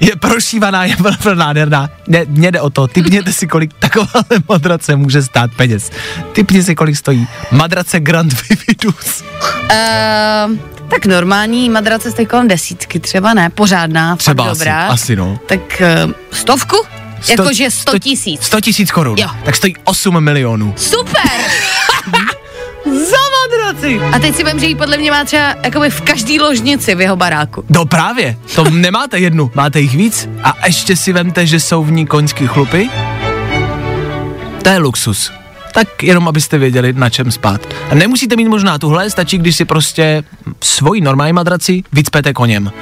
je 0.00 0.16
prošívaná, 0.16 0.84
je 0.84 0.96
velmi 0.96 1.38
nádherná. 1.38 1.90
Ne, 2.08 2.24
mně 2.28 2.52
jde 2.52 2.60
o 2.60 2.70
to, 2.70 2.86
typněte 2.86 3.32
si, 3.32 3.46
kolik 3.46 3.70
taková 3.78 4.24
madrace 4.48 4.96
může 4.96 5.22
stát 5.22 5.50
peněz. 5.56 5.90
Typně 6.32 6.62
si, 6.62 6.74
kolik 6.74 6.96
stojí. 6.96 7.26
Madrace 7.50 8.00
Grand 8.00 8.34
Vividus. 8.48 9.24
Uh, 9.70 10.69
tak 10.90 11.06
normální 11.06 11.70
madrace 11.70 12.10
stojí 12.10 12.26
kolem 12.26 12.48
desítky, 12.48 13.00
třeba 13.00 13.34
ne, 13.34 13.50
pořádná, 13.50 14.16
Třeba 14.16 14.44
fakt 14.44 14.50
asi, 14.52 14.58
dobrá. 14.58 14.86
asi 14.86 15.16
no. 15.16 15.38
Tak 15.46 15.60
uh, 16.06 16.12
stovku? 16.30 16.76
Jakože 17.28 17.70
sto 17.70 17.98
tisíc. 17.98 18.42
100 18.42 18.60
tisíc 18.60 18.90
korun. 18.90 19.18
Jo. 19.18 19.28
Tak 19.44 19.56
stojí 19.56 19.76
8 19.84 20.20
milionů. 20.20 20.74
Super! 20.76 21.22
Za 22.84 23.16
madraci! 23.40 24.00
A 24.12 24.18
teď 24.18 24.36
si 24.36 24.44
vím, 24.44 24.58
že 24.60 24.66
ji 24.66 24.74
podle 24.74 24.98
mě 24.98 25.10
má 25.10 25.24
třeba 25.24 25.54
jakoby 25.64 25.90
v 25.90 26.00
každý 26.00 26.40
ložnici 26.40 26.94
v 26.94 27.00
jeho 27.00 27.16
baráku. 27.16 27.64
No 27.68 27.84
právě, 27.86 28.36
to 28.54 28.70
nemáte 28.70 29.18
jednu, 29.18 29.50
máte 29.54 29.80
jich 29.80 29.94
víc 29.96 30.28
a 30.42 30.54
ještě 30.66 30.96
si 30.96 31.12
vemte, 31.12 31.46
že 31.46 31.60
jsou 31.60 31.84
v 31.84 31.90
ní 31.92 32.06
koňský 32.06 32.46
chlupy. 32.46 32.90
To 34.62 34.68
je 34.68 34.78
luxus. 34.78 35.32
Tak 35.72 36.02
jenom 36.02 36.28
abyste 36.28 36.58
věděli, 36.58 36.92
na 36.92 37.10
čem 37.10 37.30
spát. 37.30 37.60
A 37.90 37.94
nemusíte 37.94 38.36
mít 38.36 38.48
možná 38.48 38.78
tuhle, 38.78 39.10
stačí, 39.10 39.38
když 39.38 39.56
si 39.56 39.64
prostě 39.64 40.24
svoji 40.60 41.00
normální 41.00 41.32
madraci 41.32 41.82
vycpete 41.92 42.32
koněm. 42.32 42.72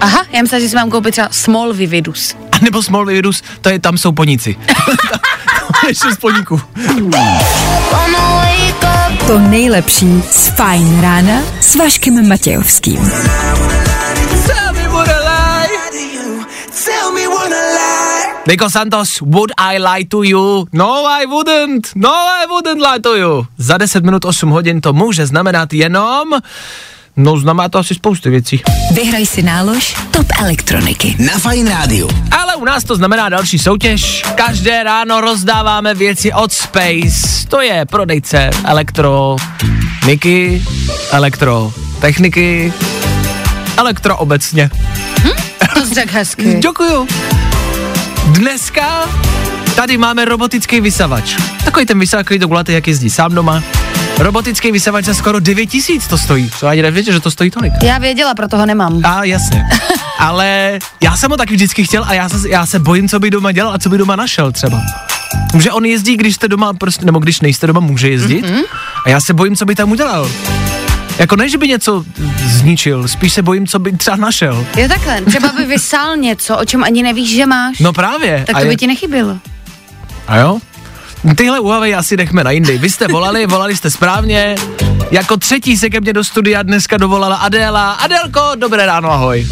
Aha, 0.00 0.24
já 0.32 0.42
myslím, 0.42 0.60
že 0.60 0.68
si 0.68 0.76
mám 0.76 0.90
koupit 0.90 1.10
třeba 1.10 1.28
Small 1.30 1.72
Vividus. 1.74 2.34
A 2.52 2.56
nebo 2.62 2.82
small 2.82 3.06
virus, 3.06 3.42
to 3.60 3.68
je, 3.68 3.78
tam 3.78 3.98
jsou 3.98 4.12
poníci. 4.12 4.56
to 5.80 5.88
je 5.88 5.94
šest 5.94 6.16
poníků. 6.20 6.60
To 9.26 9.38
nejlepší 9.38 10.22
z 10.30 10.48
Fajn 10.48 11.00
rána 11.00 11.42
s 11.60 11.74
Vaškem 11.74 12.28
Matějovským. 12.28 13.10
Nico 18.48 18.70
Santos, 18.70 19.20
would 19.20 19.50
I 19.58 19.78
lie 19.78 20.04
to 20.04 20.22
you? 20.22 20.66
No, 20.72 21.04
I 21.20 21.26
wouldn't. 21.26 21.90
No, 21.96 22.10
I 22.10 22.46
wouldn't 22.46 22.80
lie 22.80 23.00
to 23.00 23.16
you. 23.16 23.46
Za 23.58 23.78
10 23.78 24.04
minut 24.04 24.24
8 24.24 24.50
hodin 24.50 24.80
to 24.80 24.92
může 24.92 25.26
znamenat 25.26 25.72
jenom... 25.72 26.28
No, 27.16 27.36
znamená 27.38 27.68
to 27.68 27.78
asi 27.78 27.94
spousty 27.94 28.30
věcí. 28.30 28.62
Vyhraj 28.94 29.26
si 29.26 29.42
nálož 29.42 29.96
Top 30.10 30.26
elektroniky. 30.40 31.16
Na 31.18 31.38
Fajn 31.38 31.68
rádiu. 31.68 32.10
Ale 32.30 32.56
u 32.56 32.64
nás 32.64 32.84
to 32.84 32.96
znamená 32.96 33.28
další 33.28 33.58
soutěž. 33.58 34.22
Každé 34.34 34.82
ráno 34.82 35.20
rozdáváme 35.20 35.94
věci 35.94 36.32
od 36.32 36.52
Space. 36.52 37.46
To 37.48 37.60
je 37.60 37.84
prodejce 37.86 38.50
elektroniky, 38.64 40.62
elektrotechniky, 41.10 42.72
elektro 43.76 44.16
obecně. 44.16 44.70
To 45.74 45.86
jsi 45.86 45.94
řekl 45.94 46.12
hezky. 46.12 46.54
Děkuju. 46.58 47.06
Dneska 48.26 49.08
tady 49.76 49.96
máme 49.96 50.24
robotický 50.24 50.80
vysavač. 50.80 51.36
Takový 51.64 51.86
ten 51.86 51.98
vysavač, 51.98 52.26
který 52.26 52.40
to 52.40 52.46
gulatý, 52.46 52.72
jak 52.72 52.88
jezdí 52.88 53.10
sám 53.10 53.34
doma. 53.34 53.62
Robotický 54.18 54.72
vysavač 54.72 55.04
za 55.04 55.14
skoro 55.14 55.40
9 55.40 55.66
tisíc 55.66 56.06
to 56.06 56.18
stojí. 56.18 56.50
Co 56.58 56.66
ani 56.66 56.82
nevíte, 56.82 57.12
že 57.12 57.20
to 57.20 57.30
stojí 57.30 57.50
tolik. 57.50 57.72
Já 57.82 57.98
věděla, 57.98 58.34
proto 58.34 58.58
ho 58.58 58.66
nemám. 58.66 59.00
A 59.04 59.24
jasně. 59.24 59.64
Ale 60.18 60.78
já 61.00 61.16
jsem 61.16 61.30
ho 61.30 61.36
taky 61.36 61.54
vždycky 61.54 61.84
chtěl 61.84 62.04
a 62.04 62.14
já 62.14 62.28
se, 62.28 62.48
já 62.48 62.66
se 62.66 62.78
bojím, 62.78 63.08
co 63.08 63.20
by 63.20 63.30
doma 63.30 63.52
dělal 63.52 63.74
a 63.74 63.78
co 63.78 63.88
by 63.88 63.98
doma 63.98 64.16
našel 64.16 64.52
třeba. 64.52 64.82
Že 65.58 65.72
on 65.72 65.84
jezdí, 65.84 66.16
když 66.16 66.34
jste 66.34 66.48
doma, 66.48 66.72
prostě, 66.72 67.04
nebo 67.04 67.18
když 67.18 67.40
nejste 67.40 67.66
doma, 67.66 67.80
může 67.80 68.08
jezdit. 68.08 68.46
Mm-hmm. 68.46 68.62
A 69.04 69.08
já 69.10 69.20
se 69.20 69.34
bojím, 69.34 69.56
co 69.56 69.64
by 69.64 69.74
tam 69.74 69.90
udělal. 69.90 70.30
Jako 71.18 71.36
ne, 71.36 71.48
že 71.48 71.58
by 71.58 71.68
něco 71.68 72.04
zničil, 72.44 73.08
spíš 73.08 73.32
se 73.32 73.42
bojím, 73.42 73.66
co 73.66 73.78
by 73.78 73.92
třeba 73.92 74.16
našel. 74.16 74.66
Je 74.76 74.88
takhle, 74.88 75.20
třeba 75.20 75.48
by 75.52 75.64
vysál 75.64 76.16
něco, 76.16 76.58
o 76.58 76.64
čem 76.64 76.84
ani 76.84 77.02
nevíš, 77.02 77.34
že 77.34 77.46
máš. 77.46 77.78
No 77.78 77.92
právě. 77.92 78.44
tak 78.46 78.56
a 78.56 78.58
to 78.60 78.64
by 78.66 78.72
je- 78.72 78.76
ti 78.76 78.86
nechybilo. 78.86 79.38
A 80.28 80.36
jo? 80.36 80.58
Tyhle 81.34 81.60
úhavy 81.60 81.94
asi 81.94 82.16
nechme 82.16 82.44
na 82.44 82.50
jindy. 82.50 82.78
Vy 82.78 82.90
jste 82.90 83.08
volali, 83.08 83.46
volali 83.46 83.76
jste 83.76 83.90
správně. 83.90 84.54
Jako 85.10 85.36
třetí 85.36 85.76
se 85.76 85.90
ke 85.90 86.00
mně 86.00 86.12
do 86.12 86.24
studia 86.24 86.62
dneska 86.62 86.96
dovolala 86.96 87.36
Adéla. 87.36 87.92
Adélko, 87.92 88.40
dobré 88.56 88.86
ráno, 88.86 89.10
ahoj. 89.12 89.46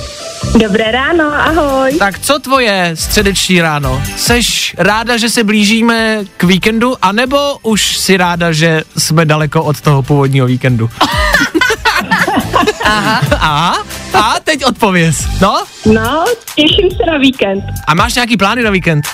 Dobré 0.63 0.91
ráno, 0.93 1.25
ahoj. 1.25 1.97
Tak 1.99 2.19
co 2.19 2.39
tvoje 2.39 2.91
středeční 2.95 3.61
ráno? 3.61 4.03
Seš 4.17 4.75
ráda, 4.79 5.17
že 5.17 5.31
se 5.31 5.45
blížíme 5.45 6.19
k 6.37 6.45
víkendu, 6.45 6.95
anebo 7.03 7.57
už 7.63 7.97
si 7.99 8.17
ráda, 8.17 8.53
že 8.53 8.83
jsme 8.99 9.25
daleko 9.25 9.63
od 9.63 9.81
toho 9.81 10.03
původního 10.03 10.47
víkendu? 10.47 10.91
Aha. 12.85 13.21
Aha, 13.41 13.85
a 14.15 14.35
teď 14.45 14.65
odpověz. 14.65 15.17
No? 15.41 15.65
No, 15.87 16.25
těším 16.55 16.91
se 16.91 17.11
na 17.13 17.19
víkend. 17.19 17.65
A 17.87 17.95
máš 17.95 18.15
nějaký 18.15 18.37
plány 18.37 18.63
na 18.63 18.71
víkend? 18.71 19.05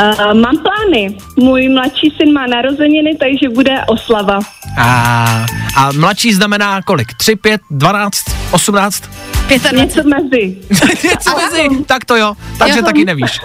Uh, 0.00 0.34
mám 0.34 0.56
plány. 0.58 1.16
Můj 1.36 1.68
mladší 1.68 2.14
syn 2.16 2.32
má 2.32 2.46
narozeniny, 2.46 3.16
takže 3.20 3.48
bude 3.54 3.84
oslava. 3.86 4.38
A, 4.78 5.46
a 5.76 5.92
mladší 5.92 6.32
znamená 6.34 6.82
kolik? 6.82 7.14
3, 7.14 7.36
5, 7.36 7.60
12, 7.70 8.24
18? 8.50 9.02
25. 9.48 9.78
Něco 9.78 10.02
mezi. 10.08 10.56
Něco 11.08 11.30
mezi, 11.36 11.84
tak 11.86 12.04
to 12.04 12.16
jo, 12.16 12.34
takže 12.58 12.78
Jo. 12.78 12.84
taky 12.84 13.04
nevíš. 13.04 13.30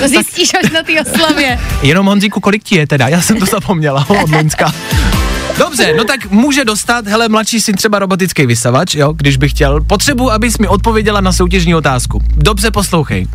To 0.00 0.08
zjistíš 0.08 0.50
až 0.64 0.70
na 0.70 0.82
té 0.82 0.92
oslavě. 1.00 1.60
Jenom 1.82 2.06
Honzíku, 2.06 2.40
kolik 2.40 2.62
ti 2.62 2.76
je 2.76 2.86
teda? 2.86 3.08
Já 3.08 3.20
jsem 3.20 3.38
to 3.38 3.46
zapomněla, 3.46 4.06
od 4.22 4.30
Loňska. 4.30 4.72
Dobře, 5.58 5.94
no 5.96 6.04
tak 6.04 6.30
může 6.30 6.64
dostat, 6.64 7.06
hele, 7.06 7.28
mladší 7.28 7.60
syn 7.60 7.74
třeba 7.74 7.98
robotický 7.98 8.46
vysavač, 8.46 8.94
jo, 8.94 9.12
když 9.12 9.36
bych 9.36 9.50
chtěl. 9.50 9.80
Potřebuji, 9.80 10.30
abys 10.30 10.58
mi 10.58 10.68
odpověděla 10.68 11.20
na 11.20 11.32
soutěžní 11.32 11.74
otázku. 11.74 12.22
Dobře 12.36 12.70
poslouchej. 12.70 13.26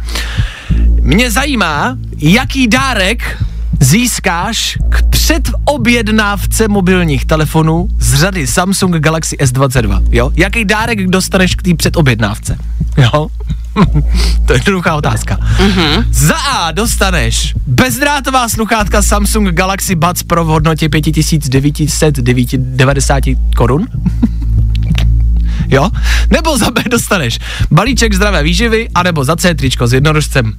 Mě 1.01 1.31
zajímá, 1.31 1.97
jaký 2.17 2.67
dárek 2.67 3.43
získáš 3.79 4.77
k 4.89 5.03
předobjednávce 5.09 6.67
mobilních 6.67 7.25
telefonů 7.25 7.87
z 7.99 8.13
řady 8.13 8.47
Samsung 8.47 8.95
Galaxy 8.95 9.35
S22, 9.35 10.03
jo? 10.11 10.31
Jaký 10.35 10.65
dárek 10.65 11.07
dostaneš 11.07 11.55
k 11.55 11.63
té 11.63 11.75
předobjednávce, 11.75 12.57
jo? 12.97 13.27
to 14.45 14.53
je 14.53 14.57
jednoduchá 14.57 14.95
otázka. 14.95 15.37
Mm-hmm. 15.37 16.05
Za 16.11 16.35
A 16.35 16.71
dostaneš 16.71 17.55
bezdrátová 17.67 18.49
sluchátka 18.49 19.01
Samsung 19.01 19.49
Galaxy 19.49 19.95
Buds 19.95 20.23
Pro 20.23 20.45
v 20.45 20.47
hodnotě 20.47 20.89
5990 20.89 23.23
korun. 23.55 23.87
Jo? 25.71 25.89
Nebo 26.29 26.57
za 26.57 26.71
B 26.71 26.83
dostaneš 26.87 27.39
balíček 27.71 28.13
zdravé 28.13 28.43
výživy, 28.43 28.89
anebo 28.95 29.23
za 29.23 29.35
C 29.35 29.55
tričko 29.55 29.87
s 29.87 29.93
jednorožcem. 29.93 30.53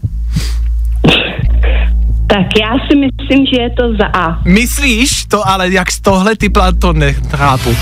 Tak 2.26 2.46
já 2.60 2.72
si 2.88 2.96
myslím, 2.96 3.46
že 3.46 3.62
je 3.62 3.70
to 3.70 3.82
za 4.00 4.06
A. 4.06 4.40
Myslíš 4.44 5.24
to, 5.24 5.48
ale 5.48 5.70
jak 5.70 5.92
z 5.92 6.00
tohle 6.00 6.36
typla 6.36 6.72
to 6.72 6.92
nechápu. 6.92 7.76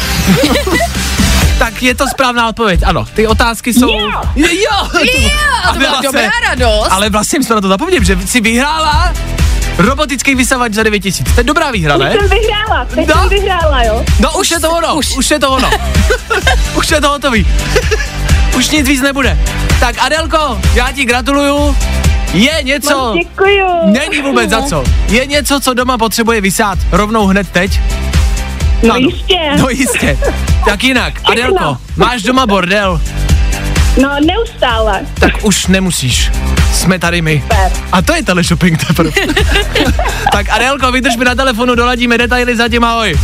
tak 1.58 1.82
je 1.82 1.94
to 1.94 2.08
správná 2.08 2.48
odpověď, 2.48 2.80
ano. 2.84 3.04
Ty 3.14 3.26
otázky 3.26 3.74
jsou... 3.74 3.88
Jo. 3.88 4.10
Jo! 4.36 4.48
jo! 4.48 4.88
to 5.72 5.78
byla 5.78 5.90
vlastně- 5.90 6.08
dobrá 6.08 6.30
radost. 6.48 6.88
Ale 6.90 7.10
vlastně 7.10 7.42
jsme 7.42 7.54
na 7.54 7.60
to 7.60 7.68
zapomněli, 7.68 8.04
že 8.04 8.18
jsi 8.26 8.40
vyhrála 8.40 9.12
robotický 9.80 10.34
vysavač 10.34 10.72
za 10.74 10.82
9000. 10.82 11.24
To 11.34 11.40
je 11.40 11.44
dobrá 11.44 11.70
výhra, 11.70 11.96
Už 11.96 12.02
ne? 12.02 12.10
jsem 12.12 12.28
vyhrála, 12.28 12.84
teď 12.94 13.08
No. 13.08 13.14
jsem 13.14 13.28
vyhrála, 13.28 13.82
jo. 13.82 14.04
No 14.20 14.30
už 14.38 14.50
je 14.50 14.60
to 14.60 14.70
ono, 14.70 14.94
už, 14.94 15.10
už. 15.10 15.16
už 15.16 15.30
je 15.30 15.38
to 15.38 15.50
ono. 15.50 15.70
už 16.78 16.90
je 16.90 17.00
to 17.00 17.08
hotový. 17.08 17.46
Už 18.56 18.70
nic 18.70 18.88
víc 18.88 19.02
nebude. 19.02 19.38
Tak 19.80 19.96
Adelko, 19.98 20.60
já 20.74 20.92
ti 20.92 21.04
gratuluju. 21.04 21.76
Je 22.32 22.62
něco, 22.62 22.98
Moc 22.98 23.16
děkuju. 23.18 23.66
není 23.84 24.22
vůbec 24.22 24.50
za 24.50 24.62
co. 24.62 24.84
Je 25.08 25.26
něco, 25.26 25.60
co 25.60 25.74
doma 25.74 25.98
potřebuje 25.98 26.40
vysát 26.40 26.78
rovnou 26.92 27.26
hned 27.26 27.48
teď? 27.50 27.80
No 28.82 28.94
Ano. 28.94 29.08
jistě. 29.08 29.38
No 29.58 29.68
jistě. 29.68 30.18
Tak 30.64 30.84
jinak, 30.84 31.14
Adelko, 31.24 31.76
máš 31.96 32.22
doma 32.22 32.46
bordel? 32.46 33.00
No 34.02 34.16
neustále. 34.26 35.00
Tak 35.14 35.32
už 35.42 35.66
nemusíš. 35.66 36.30
Jsme 36.72 36.98
tady 36.98 37.22
my. 37.22 37.44
A 37.92 38.02
to 38.02 38.14
je 38.14 38.22
teleshopping 38.22 38.86
teprve. 38.86 39.10
tak 40.32 40.48
Adelko, 40.48 40.92
vydrž 40.92 41.16
mi 41.16 41.24
na 41.24 41.34
telefonu, 41.34 41.74
doladíme 41.74 42.18
detaily, 42.18 42.56
zatím 42.56 42.84
ahoj. 42.84 43.18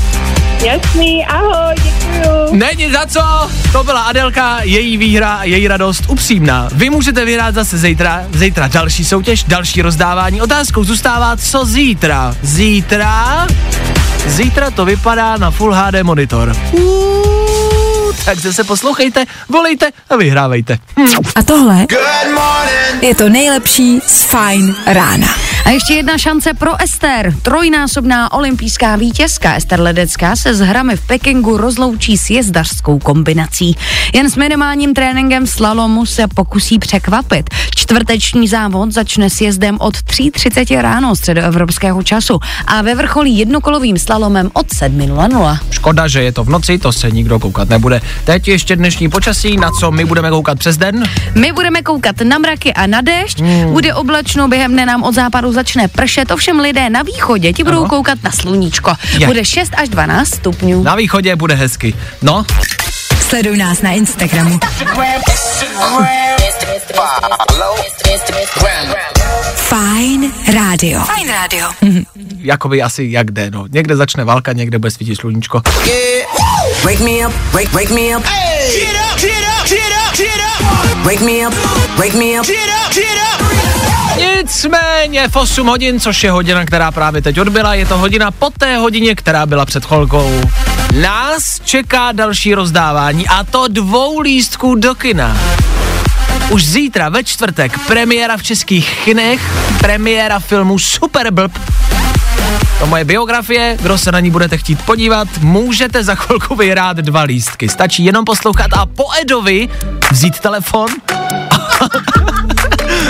Jasný, 0.64 1.26
ahoj, 1.26 1.74
děkuju. 1.74 2.54
Není 2.56 2.92
za 2.92 3.06
co, 3.06 3.50
to 3.72 3.84
byla 3.84 4.02
Adelka, 4.02 4.58
její 4.62 4.96
výhra 4.96 5.40
její 5.42 5.68
radost 5.68 6.04
upřímná. 6.08 6.68
Vy 6.72 6.90
můžete 6.90 7.24
vyhrát 7.24 7.54
zase 7.54 7.78
zítra, 7.78 8.24
zítra 8.32 8.68
další 8.68 9.04
soutěž, 9.04 9.44
další 9.44 9.82
rozdávání. 9.82 10.42
Otázkou 10.42 10.84
zůstává, 10.84 11.36
co 11.36 11.64
zítra. 11.64 12.34
Zítra, 12.42 13.46
zítra 14.26 14.70
to 14.70 14.84
vypadá 14.84 15.36
na 15.36 15.50
Full 15.50 15.74
HD 15.74 16.02
monitor. 16.02 16.56
Uuu, 16.72 17.85
takže 18.24 18.52
se 18.52 18.64
poslouchejte, 18.64 19.24
volejte 19.48 19.90
a 20.10 20.16
vyhrávejte. 20.16 20.78
Hm. 20.98 21.06
A 21.34 21.42
tohle 21.42 21.86
je 23.00 23.14
to 23.14 23.28
nejlepší 23.28 24.00
z 24.06 24.22
Fine 24.22 24.74
rána. 24.86 25.28
A 25.66 25.70
ještě 25.70 25.94
jedna 25.94 26.18
šance 26.18 26.54
pro 26.54 26.82
Ester. 26.82 27.34
Trojnásobná 27.42 28.32
olympijská 28.32 28.96
vítězka 28.96 29.54
Ester 29.54 29.80
Ledecká 29.80 30.36
se 30.36 30.54
s 30.54 30.60
hrami 30.60 30.96
v 30.96 31.06
Pekingu 31.06 31.56
rozloučí 31.56 32.16
s 32.18 32.30
jezdařskou 32.30 32.98
kombinací. 32.98 33.76
Jen 34.14 34.30
s 34.30 34.36
minimálním 34.36 34.94
tréninkem 34.94 35.46
slalomu 35.46 36.06
se 36.06 36.26
pokusí 36.34 36.78
překvapit. 36.78 37.50
Čtvrteční 37.76 38.48
závod 38.48 38.92
začne 38.92 39.30
s 39.30 39.40
jezdem 39.40 39.76
od 39.80 39.94
3.30 39.96 40.80
ráno 40.80 41.16
středoevropského 41.16 42.02
času 42.02 42.38
a 42.66 42.82
ve 42.82 42.94
vrcholí 42.94 43.38
jednokolovým 43.38 43.98
slalomem 43.98 44.50
od 44.52 44.66
7.00. 44.66 45.58
Škoda, 45.70 46.08
že 46.08 46.22
je 46.22 46.32
to 46.32 46.44
v 46.44 46.48
noci, 46.48 46.78
to 46.78 46.92
se 46.92 47.10
nikdo 47.10 47.38
koukat 47.38 47.68
nebude. 47.68 48.00
Teď 48.24 48.48
ještě 48.48 48.76
dnešní 48.76 49.08
počasí, 49.08 49.56
na 49.56 49.70
co 49.80 49.90
my 49.90 50.04
budeme 50.04 50.30
koukat 50.30 50.58
přes 50.58 50.76
den. 50.76 51.04
My 51.34 51.52
budeme 51.52 51.82
koukat 51.82 52.20
na 52.20 52.38
mraky 52.38 52.72
a 52.74 52.86
na 52.86 53.00
déšť, 53.00 53.40
Hmm. 53.40 53.72
bude 53.72 53.94
oblačno, 53.94 54.48
během 54.48 54.72
dne 54.72 54.86
nám 54.86 55.02
od 55.02 55.14
západu 55.14 55.52
začne 55.56 55.88
pršet, 55.88 56.30
ovšem 56.30 56.60
lidé 56.60 56.90
na 56.90 57.02
východě 57.02 57.52
ti 57.52 57.64
budou 57.64 57.80
Ano. 57.80 57.88
koukat 57.88 58.18
na 58.22 58.30
sluníčko. 58.30 58.92
Je. 59.18 59.26
Bude 59.26 59.44
6 59.44 59.72
až 59.76 59.88
12 59.88 60.28
stupňů. 60.28 60.82
Na 60.82 60.94
východě 60.94 61.36
bude 61.36 61.54
hezky. 61.54 61.94
No, 62.22 62.44
Sleduj 63.28 63.56
nás 63.56 63.82
na 63.82 63.90
Instagramu. 63.90 64.58
Fine 69.54 70.30
Radio. 70.54 71.00
Fine 71.04 71.32
Radio. 71.32 71.68
jakoby 72.38 72.82
asi 72.82 73.06
jak 73.10 73.30
jde, 73.30 73.50
no. 73.50 73.66
Někde 73.72 73.96
začne 73.96 74.24
válka, 74.24 74.52
někde 74.52 74.78
bude 74.78 74.90
svítit 74.90 75.16
sluníčko. 75.16 75.62
Wake 76.84 77.00
me 77.00 77.26
up, 77.26 77.34
wake, 77.52 77.72
wake 77.72 77.90
me 77.90 78.16
up. 78.16 78.24
Wake 81.04 81.20
me 81.20 81.46
up, 81.48 81.54
wake 81.98 82.14
me 82.14 82.40
up. 82.40 82.46
Nicméně 84.18 85.28
v 85.28 85.36
8 85.36 85.66
hodin, 85.66 86.00
což 86.00 86.24
je 86.24 86.30
hodina, 86.30 86.64
která 86.64 86.90
právě 86.90 87.22
teď 87.22 87.40
odbyla, 87.40 87.74
je 87.74 87.86
to 87.86 87.98
hodina 87.98 88.30
po 88.30 88.50
té 88.58 88.76
hodině, 88.76 89.14
která 89.14 89.46
byla 89.46 89.66
před 89.66 89.84
chvilkou. 89.84 90.40
Nás 91.02 91.60
čeká 91.64 92.12
další 92.12 92.54
rozdávání 92.54 93.28
a 93.28 93.44
to 93.44 93.68
dvou 93.68 94.20
lístků 94.20 94.74
do 94.74 94.94
kina. 94.94 95.38
Už 96.50 96.66
zítra 96.66 97.08
ve 97.08 97.24
čtvrtek 97.24 97.78
premiéra 97.86 98.36
v 98.36 98.42
českých 98.42 98.98
kinech, 99.04 99.40
premiéra 99.78 100.38
filmu 100.38 100.78
Super 100.78 101.30
Blb. 101.30 101.58
To 102.78 102.86
moje 102.86 103.04
biografie, 103.04 103.76
kdo 103.82 103.98
se 103.98 104.12
na 104.12 104.20
ní 104.20 104.30
budete 104.30 104.58
chtít 104.58 104.82
podívat, 104.82 105.28
můžete 105.38 106.04
za 106.04 106.14
chvilku 106.14 106.54
vyhrát 106.54 106.96
dva 106.96 107.22
lístky. 107.22 107.68
Stačí 107.68 108.04
jenom 108.04 108.24
poslouchat 108.24 108.72
a 108.72 108.86
po 108.86 109.04
Edovi 109.22 109.68
vzít 110.10 110.38
telefon 110.38 110.88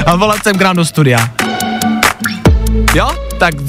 a 0.10 0.16
volat 0.16 0.42
sem 0.42 0.54
k 0.58 0.62
nám 0.62 0.76
do 0.76 0.84
studia. 0.84 1.18
Jo? 2.94 3.10
Tak 3.38 3.54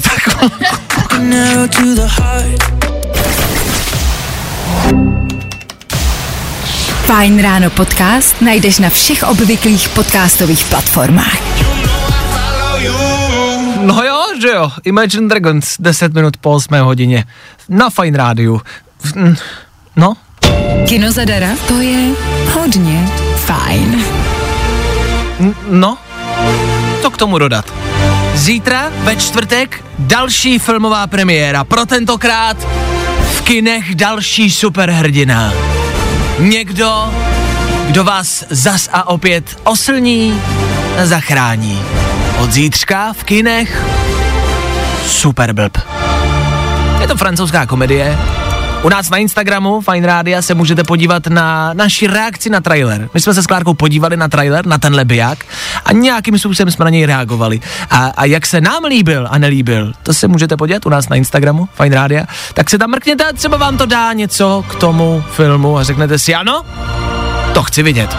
Fine 7.08 7.42
Ráno 7.42 7.70
podcast 7.70 8.36
najdeš 8.40 8.78
na 8.78 8.90
všech 8.92 9.22
obvyklých 9.24 9.88
podcastových 9.88 10.64
platformách. 10.68 11.40
No 13.82 14.02
jo, 14.04 14.18
že 14.40 14.48
jo. 14.48 14.70
Imagine 14.84 15.28
Dragons, 15.28 15.76
10 15.80 16.14
minut 16.14 16.36
po 16.36 16.50
8 16.50 16.74
hodině. 16.84 17.24
Na 17.68 17.90
Fine 17.90 18.18
Rádiu. 18.18 18.60
Mm, 19.14 19.36
No, 19.96 20.14
Kino 20.88 21.12
zadara, 21.12 21.48
to 21.68 21.80
je 21.80 22.10
hodně 22.54 23.08
fajn. 23.36 24.04
no. 25.70 25.98
Co 27.02 27.10
k 27.10 27.16
tomu 27.16 27.38
dodat? 27.38 27.74
Zítra 28.34 28.90
ve 28.98 29.16
čtvrtek 29.16 29.84
další 29.98 30.58
filmová 30.58 31.06
premiéra. 31.06 31.64
Pro 31.64 31.86
tentokrát 31.86 32.56
v 33.36 33.42
kinech 33.42 33.94
další 33.94 34.50
superhrdina. 34.50 35.52
Někdo, 36.38 37.14
kdo 37.86 38.04
vás 38.04 38.44
zas 38.50 38.88
a 38.92 39.08
opět 39.08 39.60
oslní 39.64 40.42
a 41.02 41.06
zachrání. 41.06 41.82
Od 42.38 42.52
zítřka 42.52 43.12
v 43.12 43.24
kinech 43.24 43.84
Superblb. 45.06 45.78
Je 47.00 47.08
to 47.08 47.16
francouzská 47.16 47.66
komedie. 47.66 48.18
U 48.82 48.88
nás 48.88 49.10
na 49.10 49.16
Instagramu 49.16 49.80
Fine 49.80 50.06
Rádia 50.06 50.42
se 50.42 50.54
můžete 50.54 50.84
podívat 50.84 51.26
na 51.26 51.74
naši 51.74 52.06
reakci 52.06 52.50
na 52.50 52.60
trailer. 52.60 53.08
My 53.14 53.20
jsme 53.20 53.34
se 53.34 53.42
s 53.42 53.46
Klárkou 53.46 53.74
podívali 53.74 54.16
na 54.16 54.28
trailer, 54.28 54.66
na 54.66 54.78
tenhle 54.78 55.04
biják 55.04 55.46
a 55.84 55.92
nějakým 55.92 56.38
způsobem 56.38 56.70
jsme 56.70 56.84
na 56.84 56.90
něj 56.90 57.06
reagovali. 57.06 57.60
A, 57.90 58.06
a 58.06 58.24
jak 58.24 58.46
se 58.46 58.60
nám 58.60 58.84
líbil 58.84 59.28
a 59.30 59.38
nelíbil, 59.38 59.92
to 60.02 60.14
se 60.14 60.28
můžete 60.28 60.56
podívat 60.56 60.86
u 60.86 60.88
nás 60.88 61.08
na 61.08 61.16
Instagramu 61.16 61.68
Fine 61.74 61.96
Rádia. 61.96 62.24
Tak 62.54 62.70
se 62.70 62.78
tam 62.78 62.90
mrkněte 62.90 63.24
a 63.24 63.32
třeba 63.32 63.56
vám 63.56 63.76
to 63.76 63.86
dá 63.86 64.12
něco 64.12 64.64
k 64.68 64.74
tomu 64.74 65.24
filmu 65.30 65.78
a 65.78 65.82
řeknete 65.82 66.18
si 66.18 66.34
ano, 66.34 66.64
to 67.54 67.62
chci 67.62 67.82
vidět. 67.82 68.16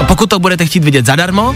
A 0.00 0.04
pokud 0.04 0.30
to 0.30 0.38
budete 0.38 0.66
chtít 0.66 0.84
vidět 0.84 1.06
zadarmo, 1.06 1.54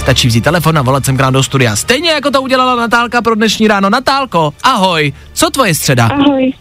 stačí 0.00 0.28
vzít 0.28 0.44
telefon 0.44 0.78
a 0.78 0.82
volat 0.82 1.04
sem 1.04 1.16
k 1.16 1.20
nám 1.20 1.32
do 1.32 1.42
studia. 1.42 1.76
Stejně 1.76 2.10
jako 2.10 2.30
to 2.30 2.42
udělala 2.42 2.76
Natálka 2.76 3.22
pro 3.22 3.34
dnešní 3.34 3.68
ráno. 3.68 3.90
Natálko, 3.90 4.52
ahoj, 4.62 5.12
co 5.32 5.50
tvoje 5.50 5.74
středa? 5.74 6.06
Ahoj. 6.06 6.52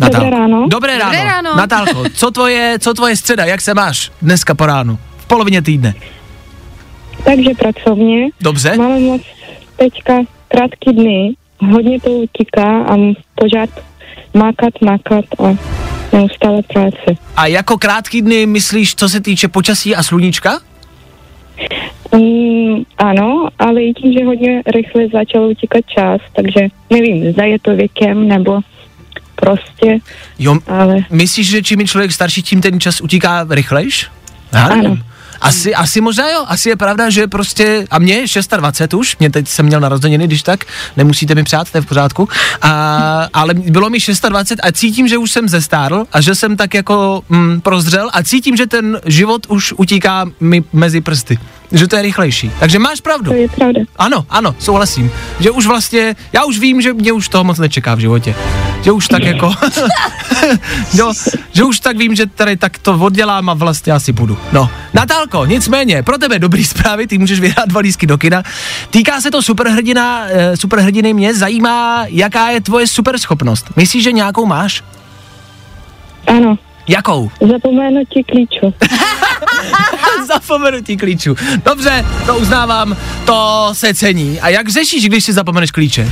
Natálko. 0.00 0.24
Dobré 0.24 0.38
ráno. 0.38 0.68
Dobré 0.68 0.98
ráno. 0.98 1.12
Dobré 1.12 1.24
ráno. 1.24 1.56
Natálko, 1.56 2.04
co 2.14 2.30
tvoje, 2.30 2.78
co 2.78 2.94
tvoje 2.94 3.16
středa, 3.16 3.44
jak 3.44 3.60
se 3.60 3.74
máš 3.74 4.10
dneska 4.22 4.54
po 4.54 4.66
ránu? 4.66 4.98
V 5.18 5.26
polovině 5.26 5.62
týdne. 5.62 5.94
Takže 7.24 7.50
pracovně. 7.58 8.28
Dobře? 8.40 8.76
Máme 8.76 9.00
moc 9.00 9.22
teďka 9.76 10.14
krátký 10.48 10.92
dny. 10.92 11.34
Hodně 11.72 12.00
to 12.00 12.10
utíká 12.10 12.82
a 12.82 12.96
pořád 13.34 13.70
mákat, 14.34 14.80
mákat 14.80 15.24
a 15.38 15.56
neustále 16.12 16.62
práce. 16.62 17.20
A 17.36 17.46
jako 17.46 17.78
krátký 17.78 18.22
dny 18.22 18.46
myslíš, 18.46 18.94
co 18.94 19.08
se 19.08 19.20
týče 19.20 19.48
počasí 19.48 19.96
a 19.96 20.02
sluníčka? 20.02 20.60
Mm, 22.14 22.82
ano, 22.98 23.48
ale 23.58 23.82
i 23.82 23.92
tím, 23.94 24.12
že 24.12 24.24
hodně 24.24 24.62
rychle 24.66 25.08
začal 25.12 25.44
utíkat 25.44 25.84
čas, 25.86 26.20
takže 26.36 26.60
nevím, 26.90 27.32
zda 27.32 27.44
je 27.44 27.58
to 27.58 27.76
věkem 27.76 28.28
nebo 28.28 28.60
prostě, 29.40 29.98
Jo, 30.38 30.58
ale 30.66 30.96
myslíš, 31.10 31.48
že 31.48 31.62
čím 31.62 31.80
je 31.80 31.86
člověk 31.86 32.12
starší, 32.12 32.42
tím 32.42 32.60
ten 32.60 32.80
čas 32.80 33.00
utíká 33.00 33.46
rychlejš? 33.50 34.06
Já 34.52 34.64
Ano. 34.66 34.96
Asi, 35.40 35.74
asi 35.74 36.00
možná 36.00 36.30
jo, 36.30 36.44
asi 36.46 36.68
je 36.68 36.76
pravda, 36.76 37.10
že 37.10 37.26
prostě, 37.26 37.86
a 37.90 37.98
mě 37.98 38.14
je 38.14 38.26
26 38.56 38.94
už, 38.94 39.16
mě 39.18 39.30
teď 39.30 39.48
jsem 39.48 39.66
měl 39.66 39.80
narozeniny, 39.80 40.26
když 40.26 40.42
tak, 40.42 40.64
nemusíte 40.96 41.34
mi 41.34 41.44
přát, 41.44 41.70
to 41.70 41.78
je 41.78 41.82
v 41.82 41.86
pořádku, 41.86 42.28
a, 42.62 43.28
ale 43.32 43.54
bylo 43.54 43.90
mi 43.90 43.98
26 44.28 44.60
a 44.62 44.72
cítím, 44.72 45.08
že 45.08 45.18
už 45.18 45.30
jsem 45.30 45.48
zestárl 45.48 46.04
a 46.12 46.20
že 46.20 46.34
jsem 46.34 46.56
tak 46.56 46.74
jako 46.74 47.22
mm, 47.28 47.60
prozřel 47.60 48.10
a 48.12 48.22
cítím, 48.22 48.56
že 48.56 48.66
ten 48.66 49.00
život 49.06 49.46
už 49.48 49.74
utíká 49.76 50.26
mi 50.40 50.64
mezi 50.72 51.00
prsty, 51.00 51.38
že 51.72 51.88
to 51.88 51.96
je 51.96 52.02
rychlejší. 52.02 52.52
Takže 52.60 52.78
máš 52.78 53.00
pravdu. 53.00 53.30
to 53.30 53.36
je 53.36 53.48
pravda. 53.48 53.80
Ano, 53.96 54.26
ano, 54.30 54.54
souhlasím. 54.58 55.10
Že 55.40 55.50
už 55.50 55.66
vlastně, 55.66 56.16
já 56.32 56.44
už 56.44 56.58
vím, 56.58 56.80
že 56.80 56.92
mě 56.92 57.12
už 57.12 57.28
toho 57.28 57.44
moc 57.44 57.58
nečeká 57.58 57.94
v 57.94 57.98
životě. 57.98 58.34
Že 58.82 58.92
už 58.92 59.08
tak 59.08 59.22
jako, 59.22 59.54
jo, 60.94 61.12
že 61.52 61.64
už 61.64 61.80
tak 61.80 61.96
vím, 61.96 62.14
že 62.14 62.26
tady 62.26 62.56
tak 62.56 62.78
to 62.78 62.98
oddělám 62.98 63.50
a 63.50 63.54
vlastně 63.54 63.92
asi 63.92 64.12
půjdu. 64.12 64.38
No, 64.52 64.70
Natálko, 64.94 65.46
nicméně, 65.46 66.02
pro 66.02 66.18
tebe 66.18 66.38
dobrý 66.38 66.64
zprávy, 66.64 67.06
ty 67.06 67.18
můžeš 67.18 67.40
vyhrát 67.40 67.68
dva 67.68 67.80
lístky 67.80 68.06
do 68.06 68.18
kina. 68.18 68.42
Týká 68.90 69.20
se 69.20 69.30
to 69.30 69.42
superhrdina, 69.42 70.24
eh, 70.28 70.56
superhrdiny, 70.56 71.14
mě 71.14 71.34
zajímá, 71.34 72.04
jaká 72.08 72.50
je 72.50 72.60
tvoje 72.60 72.86
superschopnost. 72.86 73.76
Myslíš, 73.76 74.04
že 74.04 74.12
nějakou 74.12 74.46
máš? 74.46 74.84
Ano, 76.26 76.58
Jakou? 76.90 77.30
Zapomenutí 77.50 78.24
klíču. 78.24 78.74
Zapomenutí 80.26 80.96
klíčů. 80.96 81.36
Dobře, 81.64 82.04
to 82.26 82.36
uznávám, 82.36 82.96
to 83.26 83.68
se 83.72 83.94
cení. 83.94 84.40
A 84.40 84.48
jak 84.48 84.68
řešíš, 84.68 85.08
když 85.08 85.24
si 85.24 85.32
zapomeneš 85.32 85.70
klíče? 85.70 86.08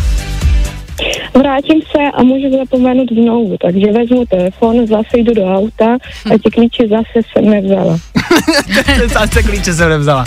Vrátím 1.38 1.80
se 1.82 2.02
a 2.14 2.22
můžu 2.22 2.56
zapomenout 2.58 3.08
znovu, 3.12 3.56
takže 3.62 3.92
vezmu 3.92 4.24
telefon, 4.26 4.86
zase 4.86 5.18
jdu 5.18 5.34
do 5.34 5.44
auta 5.44 5.96
a 6.34 6.38
ti 6.44 6.50
klíče 6.50 6.82
zase 6.88 7.28
jsem 7.32 7.50
nevzala. 7.50 7.98
Zase 9.06 9.42
klíče 9.42 9.74
jsem 9.74 9.88
nevzala. 9.88 10.24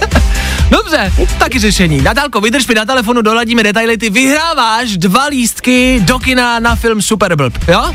Dobře, 0.70 1.12
taky 1.38 1.58
řešení. 1.58 2.02
Natálko, 2.02 2.40
vydrž 2.40 2.66
mi 2.66 2.74
na 2.74 2.84
telefonu, 2.84 3.22
doladíme 3.22 3.62
detaily, 3.62 3.98
ty 3.98 4.10
vyhráváš 4.10 4.96
dva 4.96 5.26
lístky 5.26 6.00
do 6.04 6.18
kina 6.18 6.58
na 6.58 6.76
film 6.76 7.02
Superblb, 7.02 7.68
jo? 7.68 7.94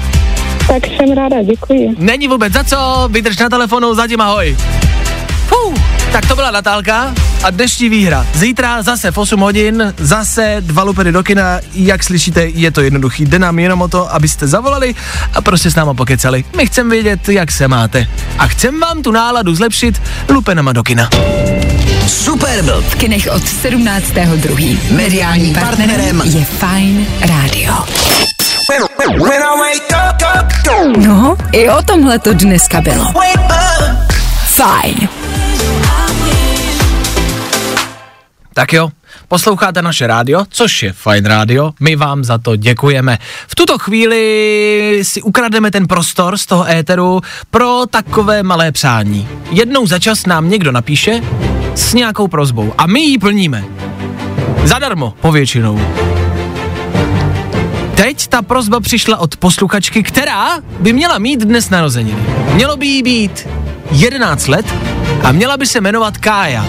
Tak 0.67 0.85
jsem 0.85 1.11
ráda, 1.11 1.43
děkuji. 1.43 1.95
Není 1.97 2.27
vůbec 2.27 2.53
za 2.53 2.63
co, 2.63 3.09
vydrž 3.11 3.37
na 3.37 3.49
telefonu, 3.49 3.95
zatím 3.95 4.21
ahoj. 4.21 4.57
Fuh, 5.47 5.73
tak 6.11 6.25
to 6.25 6.35
byla 6.35 6.51
Natálka 6.51 7.13
a 7.43 7.49
dnešní 7.49 7.89
výhra. 7.89 8.27
Zítra 8.33 8.81
zase 8.81 9.11
v 9.11 9.17
8 9.17 9.39
hodin, 9.39 9.93
zase 9.97 10.57
dva 10.59 10.83
lupery 10.83 11.11
do 11.11 11.23
kina, 11.23 11.59
jak 11.73 12.03
slyšíte, 12.03 12.45
je 12.45 12.71
to 12.71 12.81
jednoduchý. 12.81 13.25
Jde 13.25 13.39
nám 13.39 13.59
jenom 13.59 13.81
o 13.81 13.87
to, 13.87 14.13
abyste 14.13 14.47
zavolali 14.47 14.95
a 15.33 15.41
prostě 15.41 15.71
s 15.71 15.75
náma 15.75 15.93
pokecali. 15.93 16.43
My 16.57 16.65
chceme 16.65 16.89
vědět, 16.89 17.29
jak 17.29 17.51
se 17.51 17.67
máte. 17.67 18.07
A 18.39 18.47
chcem 18.47 18.79
vám 18.79 19.01
tu 19.03 19.11
náladu 19.11 19.55
zlepšit 19.55 20.01
lupenama 20.29 20.73
do 20.73 20.83
kina. 20.83 21.09
Superblb. 22.07 22.85
V 22.85 22.95
kinech 22.95 23.27
od 23.31 23.43
17.2. 23.43 24.77
Mediální 24.91 25.53
partnerem 25.53 26.21
je 26.25 26.45
Fine 26.45 27.05
Radio. 27.21 27.73
No, 30.97 31.37
i 31.51 31.69
o 31.69 31.81
tomhle 31.81 32.19
to 32.19 32.33
dneska 32.33 32.81
bylo. 32.81 33.05
Fajn. 34.47 35.09
Tak 38.53 38.73
jo, 38.73 38.89
posloucháte 39.27 39.81
naše 39.81 40.07
rádio, 40.07 40.45
což 40.49 40.83
je 40.83 40.93
fajn 40.93 41.25
rádio, 41.25 41.71
my 41.79 41.95
vám 41.95 42.23
za 42.23 42.37
to 42.37 42.55
děkujeme. 42.55 43.17
V 43.47 43.55
tuto 43.55 43.77
chvíli 43.77 44.99
si 45.03 45.21
ukradneme 45.21 45.71
ten 45.71 45.87
prostor 45.87 46.37
z 46.37 46.45
toho 46.45 46.69
éteru 46.69 47.21
pro 47.51 47.85
takové 47.89 48.43
malé 48.43 48.71
přání. 48.71 49.27
Jednou 49.51 49.87
za 49.87 49.99
čas 49.99 50.25
nám 50.25 50.49
někdo 50.49 50.71
napíše 50.71 51.21
s 51.75 51.93
nějakou 51.93 52.27
prozbou 52.27 52.73
a 52.77 52.87
my 52.87 52.99
ji 52.99 53.17
plníme. 53.17 53.63
Zadarmo, 54.63 55.13
povětšinou. 55.21 56.04
Teď 57.95 58.27
ta 58.27 58.41
prozba 58.41 58.79
přišla 58.79 59.17
od 59.17 59.37
posluchačky, 59.37 60.03
která 60.03 60.59
by 60.79 60.93
měla 60.93 61.17
mít 61.17 61.39
dnes 61.39 61.69
narozeniny. 61.69 62.23
Mělo 62.53 62.77
by 62.77 62.87
jí 62.87 63.03
být 63.03 63.47
11 63.91 64.47
let 64.47 64.65
a 65.23 65.31
měla 65.31 65.57
by 65.57 65.67
se 65.67 65.81
jmenovat 65.81 66.17
Kája. 66.17 66.65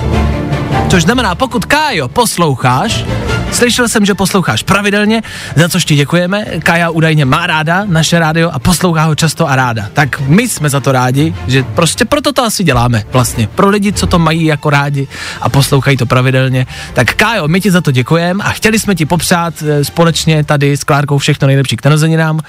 Což 0.89 1.03
znamená, 1.03 1.35
pokud 1.35 1.65
Kájo 1.65 2.09
posloucháš, 2.09 3.05
slyšel 3.53 3.89
jsem, 3.89 4.05
že 4.05 4.15
posloucháš 4.15 4.63
pravidelně, 4.63 5.23
za 5.57 5.69
což 5.69 5.85
ti 5.85 5.97
děkujeme. 5.97 6.45
Kája 6.45 6.91
údajně 6.91 7.25
má 7.25 7.47
ráda 7.47 7.85
naše 7.85 8.19
rádio 8.19 8.51
a 8.51 8.59
poslouchá 8.59 9.05
ho 9.05 9.15
často 9.15 9.49
a 9.49 9.57
ráda. 9.57 9.89
Tak 9.93 10.21
my 10.21 10.49
jsme 10.49 10.71
za 10.71 10.81
to 10.81 10.93
rádi, 10.93 11.35
že 11.47 11.63
prostě 11.63 12.05
proto 12.05 12.33
to 12.33 12.43
asi 12.43 12.65
děláme 12.65 13.05
vlastně. 13.13 13.49
Pro 13.55 13.69
lidi, 13.69 13.93
co 13.93 14.07
to 14.07 14.19
mají 14.19 14.45
jako 14.45 14.71
rádi 14.71 15.09
a 15.41 15.49
poslouchají 15.49 15.97
to 15.97 16.07
pravidelně. 16.07 16.67
Tak 16.93 17.15
Kájo, 17.15 17.49
my 17.49 17.61
ti 17.61 17.71
za 17.71 17.81
to 17.81 17.91
děkujeme 17.91 18.45
a 18.45 18.51
chtěli 18.51 18.79
jsme 18.79 18.95
ti 18.95 19.07
popřát 19.07 19.55
eh, 19.63 19.85
společně 19.85 20.45
tady 20.45 20.77
s 20.77 20.85
Klárkou 20.85 21.19
všechno 21.19 21.47
nejlepší 21.47 21.77
k 21.77 21.85
narozeninám 21.85 22.41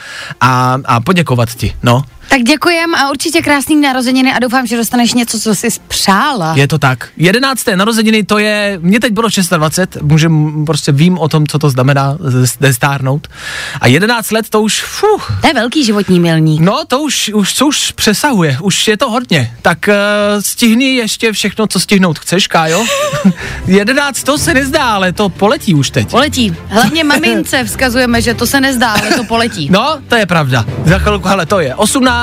a, 0.41 0.77
a 0.85 0.99
poděkovat 0.99 1.49
ti, 1.49 1.75
no. 1.83 2.03
Tak 2.29 2.41
děkujem 2.41 2.95
a 2.95 3.09
určitě 3.09 3.41
krásný 3.41 3.75
narozeniny 3.75 4.33
a 4.33 4.39
doufám, 4.39 4.67
že 4.67 4.77
dostaneš 4.77 5.13
něco, 5.13 5.39
co 5.39 5.55
jsi 5.55 5.67
přála. 5.87 6.53
Je 6.55 6.67
to 6.67 6.77
tak. 6.79 7.09
11. 7.17 7.63
narozeniny 7.75 8.23
to 8.23 8.37
je, 8.37 8.79
mě 8.81 8.99
teď 8.99 9.13
bylo 9.13 9.27
26, 9.57 9.97
můžem, 10.01 10.65
prostě 10.65 10.91
vím 10.91 11.17
o 11.17 11.29
tom, 11.29 11.47
co 11.47 11.59
to 11.59 11.69
znamená 11.69 12.17
zestárnout. 12.59 13.27
A 13.81 13.87
11 13.87 14.31
let 14.31 14.49
to 14.49 14.61
už, 14.61 14.83
fuh, 14.83 15.37
To 15.41 15.47
je 15.47 15.53
velký 15.53 15.85
životní 15.85 16.19
milník. 16.19 16.61
no 16.61 16.85
to 16.87 17.01
už, 17.01 17.31
už, 17.33 17.53
co 17.55 17.67
už 17.67 17.91
přesahuje, 17.91 18.57
už 18.61 18.87
je 18.87 18.97
to 18.97 19.09
hodně. 19.09 19.53
Tak 19.61 19.77
uh, 19.87 19.93
stihni 20.41 20.95
ještě 20.95 21.31
všechno, 21.31 21.67
co 21.67 21.79
stihnout 21.79 22.19
chceš, 22.19 22.47
Kájo. 22.47 22.85
11 23.67 24.23
to 24.23 24.37
se 24.37 24.53
nezdá, 24.53 24.83
ale 24.83 25.13
to 25.13 25.29
poletí 25.29 25.73
už 25.73 25.89
teď. 25.89 26.09
Poletí. 26.11 26.55
Hlavně 26.67 27.03
mamince 27.13 27.63
vzkazujeme, 27.63 28.21
že 28.21 28.33
to 28.33 28.47
se 28.47 28.61
nezdá, 28.61 28.91
ale 28.91 29.11
to 29.15 29.23
poletí. 29.23 29.69
No, 29.71 29.97
to 30.07 30.15
je 30.15 30.25
pravda. 30.25 30.65
Za 30.85 30.99
chvilku, 30.99 31.27
hele, 31.27 31.45
to 31.45 31.59
je 31.59 31.75
18, 31.75 32.16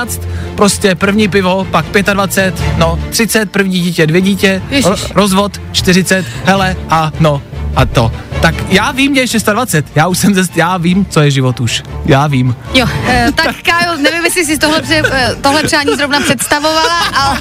prostě 0.54 0.94
první 0.94 1.28
pivo, 1.28 1.66
pak 1.70 1.84
25, 2.12 2.54
no, 2.78 2.98
30, 3.10 3.50
první 3.50 3.80
dítě, 3.80 4.06
dvě 4.06 4.20
dítě, 4.20 4.62
Ježiš. 4.70 4.86
ro- 4.86 5.10
rozvod, 5.14 5.60
40, 5.72 6.24
hele, 6.44 6.76
a 6.90 7.12
no, 7.20 7.42
a 7.76 7.84
to. 7.84 8.12
Tak 8.42 8.54
já 8.68 8.92
vím, 8.92 9.14
že 9.14 9.20
je 9.20 9.26
26, 9.52 9.86
já 9.94 10.06
už 10.06 10.18
jsem 10.18 10.34
ze, 10.34 10.42
já 10.54 10.76
vím, 10.76 11.06
co 11.06 11.20
je 11.20 11.30
život 11.30 11.60
už. 11.60 11.82
Já 12.04 12.26
vím. 12.26 12.56
Jo, 12.74 12.86
eh, 13.06 13.28
tak 13.34 13.56
Kájo, 13.62 13.96
nevím, 13.96 14.24
jestli 14.24 14.44
jsi 14.44 14.58
tohle, 14.58 14.82
pře, 14.82 15.02
eh, 15.12 15.34
tohle 15.40 15.62
přání 15.62 15.96
zrovna 15.96 16.20
představovala, 16.20 16.98
ale 17.14 17.38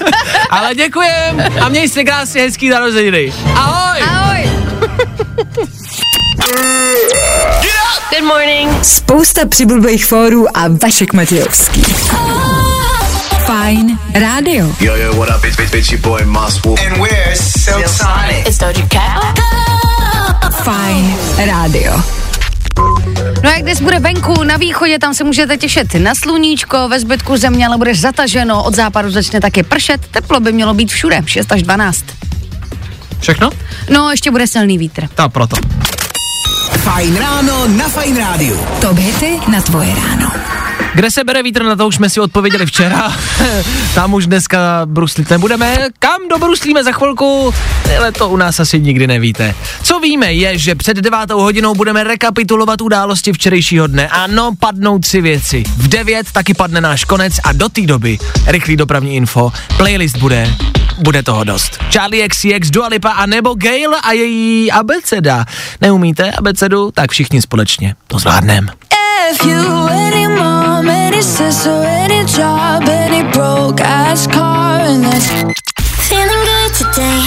Ale 0.50 0.74
děkujem 0.74 1.44
a 1.60 1.68
měj 1.68 1.88
se 1.88 2.04
krásně 2.04 2.42
hezký 2.42 2.68
narozeniny. 2.68 3.32
Ahoj! 3.54 4.02
ahoj. 4.02 4.50
Good 8.20 8.28
morning. 8.28 8.84
Spousta 8.84 9.46
přibulbých 9.46 10.06
fórů 10.06 10.56
a 10.56 10.68
Vašek 10.82 11.12
Matějovský. 11.12 11.82
Fajn 13.46 13.98
Radio. 14.14 14.66
Yo, 14.80 14.96
yo, 14.96 15.14
what 15.14 15.28
up? 15.36 15.44
It's, 15.44 15.58
it's, 15.58 15.74
it's 15.74 15.92
your 15.92 16.00
boy 16.00 16.24
Wolf. 16.64 16.80
And 16.86 17.02
we're 17.02 17.36
Silk 17.36 17.88
Sonic. 17.88 18.48
It's 18.48 18.58
Doja 18.58 18.88
Cat. 18.88 19.38
Fajn 20.50 21.16
Radio. 21.46 22.02
No 23.44 23.50
jak 23.50 23.62
dnes 23.62 23.80
bude 23.80 23.98
venku, 23.98 24.44
na 24.44 24.56
východě, 24.56 24.98
tam 24.98 25.14
se 25.14 25.24
můžete 25.24 25.56
těšit 25.56 25.94
na 25.94 26.14
sluníčko, 26.14 26.88
ve 26.88 27.00
zbytku 27.00 27.36
země 27.36 27.66
ale 27.66 27.78
bude 27.78 27.94
zataženo, 27.94 28.64
od 28.64 28.74
západu 28.74 29.10
začne 29.10 29.40
taky 29.40 29.62
pršet, 29.62 30.06
teplo 30.10 30.40
by 30.40 30.52
mělo 30.52 30.74
být 30.74 30.90
všude, 30.90 31.22
6 31.26 31.52
až 31.52 31.62
12. 31.62 32.04
Všechno? 33.20 33.50
No, 33.90 34.10
ještě 34.10 34.30
bude 34.30 34.46
silný 34.46 34.78
vítr. 34.78 35.08
Ta 35.14 35.28
proto. 35.28 35.56
Fajn 36.86 37.16
ráno 37.18 37.66
na 37.68 37.88
Fajn 37.88 38.16
rádiu. 38.16 38.54
Top 38.80 38.94
hity 38.94 39.42
na 39.50 39.58
tvoje 39.58 39.90
ráno. 39.90 40.30
Kde 40.94 41.10
se 41.10 41.24
bere 41.24 41.42
vítr, 41.42 41.62
na 41.62 41.76
to 41.76 41.86
už 41.86 41.94
jsme 41.94 42.10
si 42.10 42.20
odpověděli 42.20 42.66
včera. 42.66 43.12
Tam 43.94 44.14
už 44.14 44.26
dneska 44.26 44.82
bruslit 44.84 45.30
nebudeme. 45.30 45.76
Kam 45.98 46.20
dobruslíme 46.30 46.84
za 46.84 46.92
chvilku? 46.92 47.54
Ale 47.98 48.12
to 48.12 48.28
u 48.28 48.36
nás 48.36 48.60
asi 48.60 48.80
nikdy 48.80 49.06
nevíte. 49.06 49.54
Co 49.82 50.00
víme 50.00 50.32
je, 50.32 50.58
že 50.58 50.74
před 50.74 50.96
devátou 50.96 51.40
hodinou 51.40 51.74
budeme 51.74 52.04
rekapitulovat 52.04 52.80
události 52.80 53.32
včerejšího 53.32 53.86
dne. 53.86 54.08
Ano, 54.08 54.52
padnou 54.60 54.98
tři 54.98 55.20
věci. 55.20 55.64
V 55.76 55.88
devět 55.88 56.32
taky 56.32 56.54
padne 56.54 56.80
náš 56.80 57.04
konec 57.04 57.34
a 57.44 57.52
do 57.52 57.68
té 57.68 57.80
doby 57.80 58.18
rychlý 58.46 58.76
dopravní 58.76 59.16
info. 59.16 59.52
Playlist 59.76 60.16
bude 60.16 60.54
bude 60.98 61.22
toho 61.22 61.44
dost. 61.44 61.78
Charlie 61.90 62.28
XCX, 62.28 62.70
Dua 62.70 62.88
Lipa 62.88 63.10
a 63.10 63.26
nebo 63.26 63.54
Gail 63.54 63.90
a 64.02 64.12
její 64.12 64.72
abeceda. 64.72 65.44
Neumíte 65.80 66.32
abecedu? 66.32 66.90
Tak 66.94 67.10
všichni 67.10 67.42
společně 67.42 67.94
to 68.08 68.18
zvládneme. 68.18 68.72
If 69.32 69.44
you 69.44 69.88
any 69.88 70.28
mom, 70.28 70.88
any 70.88 71.22
sister, 71.22 71.86
any 71.86 72.24
job, 72.24 72.88
any 72.88 73.24
broke 73.24 73.84
ass 73.84 74.26
car, 74.26 74.80
and 74.80 75.04
that's 75.04 75.30
feeling 76.08 76.44
good 76.44 76.72
today. 76.78 77.20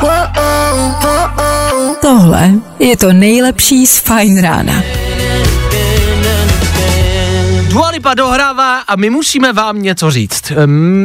Whoa, 0.00 0.26
whoa, 0.34 1.34
whoa. 1.36 1.96
Tohle 2.00 2.50
je 2.78 2.96
to 2.96 3.12
nejlepší 3.12 3.86
z 3.86 3.98
Fajn 3.98 4.42
rána. 4.42 4.82
Dua 7.72 7.90
Lipa 7.90 8.14
dohrává 8.14 8.78
a 8.78 8.96
my 8.96 9.10
musíme 9.10 9.52
vám 9.52 9.82
něco 9.82 10.10
říct. 10.10 10.52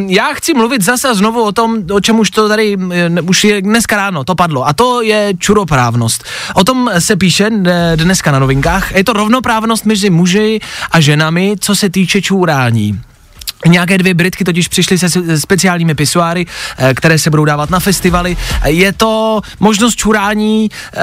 Já 0.07 0.33
chci 0.33 0.53
mluvit 0.53 0.81
zase 0.81 1.15
znovu 1.15 1.43
o 1.43 1.51
tom, 1.51 1.83
o 1.91 1.99
čem 1.99 2.19
už 2.19 2.29
to 2.29 2.49
tady 2.49 2.77
už 3.23 3.43
je 3.43 3.61
dneska 3.61 3.97
ráno, 3.97 4.23
to 4.23 4.35
padlo. 4.35 4.67
A 4.67 4.73
to 4.73 5.01
je 5.01 5.33
čuroprávnost. 5.39 6.23
O 6.53 6.63
tom 6.63 6.91
se 6.99 7.15
píše 7.15 7.49
dneska 7.95 8.31
na 8.31 8.39
novinkách. 8.39 8.95
Je 8.95 9.03
to 9.03 9.13
rovnoprávnost 9.13 9.85
mezi 9.85 10.09
muži 10.09 10.59
a 10.91 10.99
ženami, 10.99 11.55
co 11.59 11.75
se 11.75 11.89
týče 11.89 12.21
čůrání. 12.21 13.01
Nějaké 13.65 13.97
dvě 13.97 14.13
Britky 14.13 14.43
totiž 14.43 14.67
přišly 14.67 14.97
se 14.97 15.39
speciálními 15.39 15.95
pisuáry, 15.95 16.45
eh, 16.77 16.93
které 16.93 17.19
se 17.19 17.29
budou 17.29 17.45
dávat 17.45 17.69
na 17.69 17.79
festivaly. 17.79 18.37
Je 18.65 18.93
to 18.93 19.41
možnost 19.59 19.95
čurání, 19.95 20.69
eh, 20.93 20.99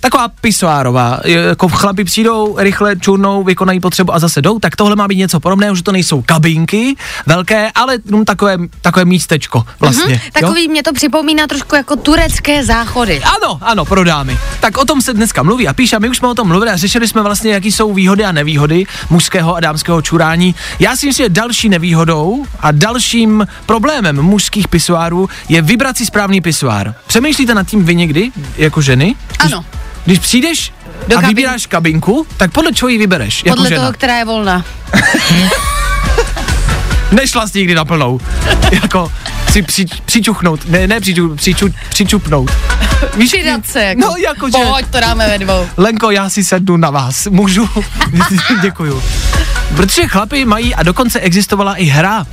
taková 0.00 0.28
pisuárová. 0.28 1.20
Jako 1.24 1.68
chlapi 1.68 2.04
přijdou, 2.04 2.56
rychle 2.58 2.96
čurnou, 2.96 3.44
vykonají 3.44 3.80
potřebu 3.80 4.14
a 4.14 4.18
zase 4.18 4.42
jdou. 4.42 4.58
Tak 4.58 4.76
tohle 4.76 4.96
má 4.96 5.08
být 5.08 5.16
něco 5.16 5.40
podobného, 5.40 5.74
že 5.74 5.82
to 5.82 5.92
nejsou 5.92 6.22
kabinky 6.22 6.96
velké, 7.26 7.70
ale 7.74 7.98
jenom 8.04 8.24
takové, 8.24 8.56
takové 8.80 9.04
místečko 9.04 9.64
vlastně. 9.80 10.14
Mhm, 10.14 10.20
takový 10.32 10.68
mě 10.68 10.82
to 10.82 10.92
připomíná 10.92 11.46
trošku 11.46 11.74
jako 11.74 11.96
turecké 11.96 12.64
záchody. 12.64 13.22
Ano, 13.22 13.58
ano, 13.62 13.84
pro 13.84 14.04
dámy. 14.04 14.38
Tak 14.60 14.78
o 14.78 14.84
tom 14.84 15.02
se 15.02 15.14
dneska 15.14 15.42
mluví 15.42 15.68
a 15.68 15.72
píše, 15.72 15.96
a 15.96 15.98
my 15.98 16.08
už 16.08 16.16
jsme 16.16 16.28
o 16.28 16.34
tom 16.34 16.48
mluvili 16.48 16.70
a 16.70 16.76
řešili 16.76 17.08
jsme 17.08 17.22
vlastně, 17.22 17.52
jaký 17.52 17.72
jsou 17.72 17.94
výhody 17.94 18.24
a 18.24 18.32
nevýhody 18.32 18.84
mužského 19.10 19.56
a 19.56 19.60
dámského 19.60 20.02
čurání. 20.02 20.54
Já 20.78 20.96
si 20.96 21.06
myslím, 21.06 21.24
že 21.24 21.28
další 21.28 21.68
nevýhodou 21.70 22.44
a 22.60 22.70
dalším 22.72 23.46
problémem 23.66 24.22
mužských 24.22 24.68
pisuárů 24.68 25.28
je 25.48 25.62
vybrat 25.62 25.96
si 25.96 26.06
správný 26.06 26.40
pisuár. 26.40 26.94
Přemýšlíte 27.06 27.54
nad 27.54 27.66
tím 27.66 27.84
vy 27.84 27.94
někdy, 27.94 28.30
jako 28.56 28.80
ženy? 28.82 29.14
Když, 29.28 29.52
Ano. 29.52 29.64
Když 30.04 30.18
přijdeš 30.18 30.72
Do 31.08 31.18
a 31.18 31.22
kabin- 31.22 31.28
vybíráš 31.28 31.66
kabinku, 31.66 32.26
tak 32.36 32.50
podle 32.52 32.72
čeho 32.72 32.88
ji 32.88 32.98
vybereš? 32.98 33.42
Jako 33.44 33.56
Podle 33.56 33.68
žena. 33.68 33.80
toho, 33.80 33.92
která 33.92 34.18
je 34.18 34.24
volná. 34.24 34.64
Nešla 37.12 37.48
jsi 37.48 37.58
nikdy 37.58 37.74
na 37.74 37.84
plnou. 37.84 38.20
jako 38.82 39.12
si 39.50 39.62
při, 39.62 39.84
přičuchnout, 40.04 40.68
ne, 40.68 40.86
ne 40.86 41.00
přiču, 41.00 41.36
přiču, 41.36 41.68
přičupnout. 41.88 42.50
Víš, 43.16 43.30
Přidat 43.30 43.66
se 43.66 43.82
jako. 43.84 44.00
No, 44.00 44.14
jakože... 44.16 44.58
Pojď, 44.72 44.86
to 44.90 45.00
dáme 45.00 45.28
ve 45.28 45.38
dvou. 45.38 45.66
Lenko, 45.76 46.10
já 46.10 46.30
si 46.30 46.44
sednu 46.44 46.76
na 46.76 46.90
vás. 46.90 47.26
Můžu? 47.26 47.68
Děkuju. 48.62 49.02
Protože 49.76 50.08
chlapi 50.08 50.44
mají, 50.44 50.74
a 50.74 50.82
dokonce 50.82 51.20
existovala 51.20 51.74
i 51.74 51.84
hra 51.84 52.26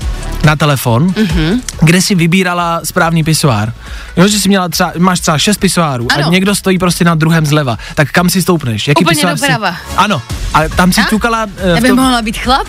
na 0.48 0.56
telefon, 0.56 1.04
Mhm. 1.04 1.14
mm-hmm. 1.26 1.62
kde 1.82 2.02
si 2.02 2.16
vybírala 2.16 2.80
správný 2.84 3.24
pisoár. 3.24 3.74
Jo, 4.18 4.28
že 4.28 4.40
si 4.40 4.48
měla 4.50 4.70
třeba, 4.70 4.92
máš 4.98 5.20
třeba 5.20 5.38
šest 5.38 5.58
pisoárů 5.58 6.08
Ano. 6.16 6.28
a 6.28 6.30
někdo 6.30 6.56
stojí 6.56 6.78
prostě 6.80 7.04
na 7.06 7.16
druhém 7.16 7.46
zleva. 7.46 7.78
Tak 7.96 8.12
kam 8.12 8.30
si 8.30 8.42
stoupneš? 8.42 8.88
Jaký 8.88 9.04
Úplně 9.04 9.16
pisoár 9.16 9.38
si- 9.38 9.42
doprava. 9.42 9.76
Ano. 9.98 10.22
A 10.54 10.60
tam 10.76 10.94
si 10.94 11.02
A? 11.02 11.04
ťukala... 11.10 11.46
Aby 11.78 11.88
tom- 11.88 11.98
mohla 12.00 12.22
být 12.22 12.38
chlap? 12.38 12.68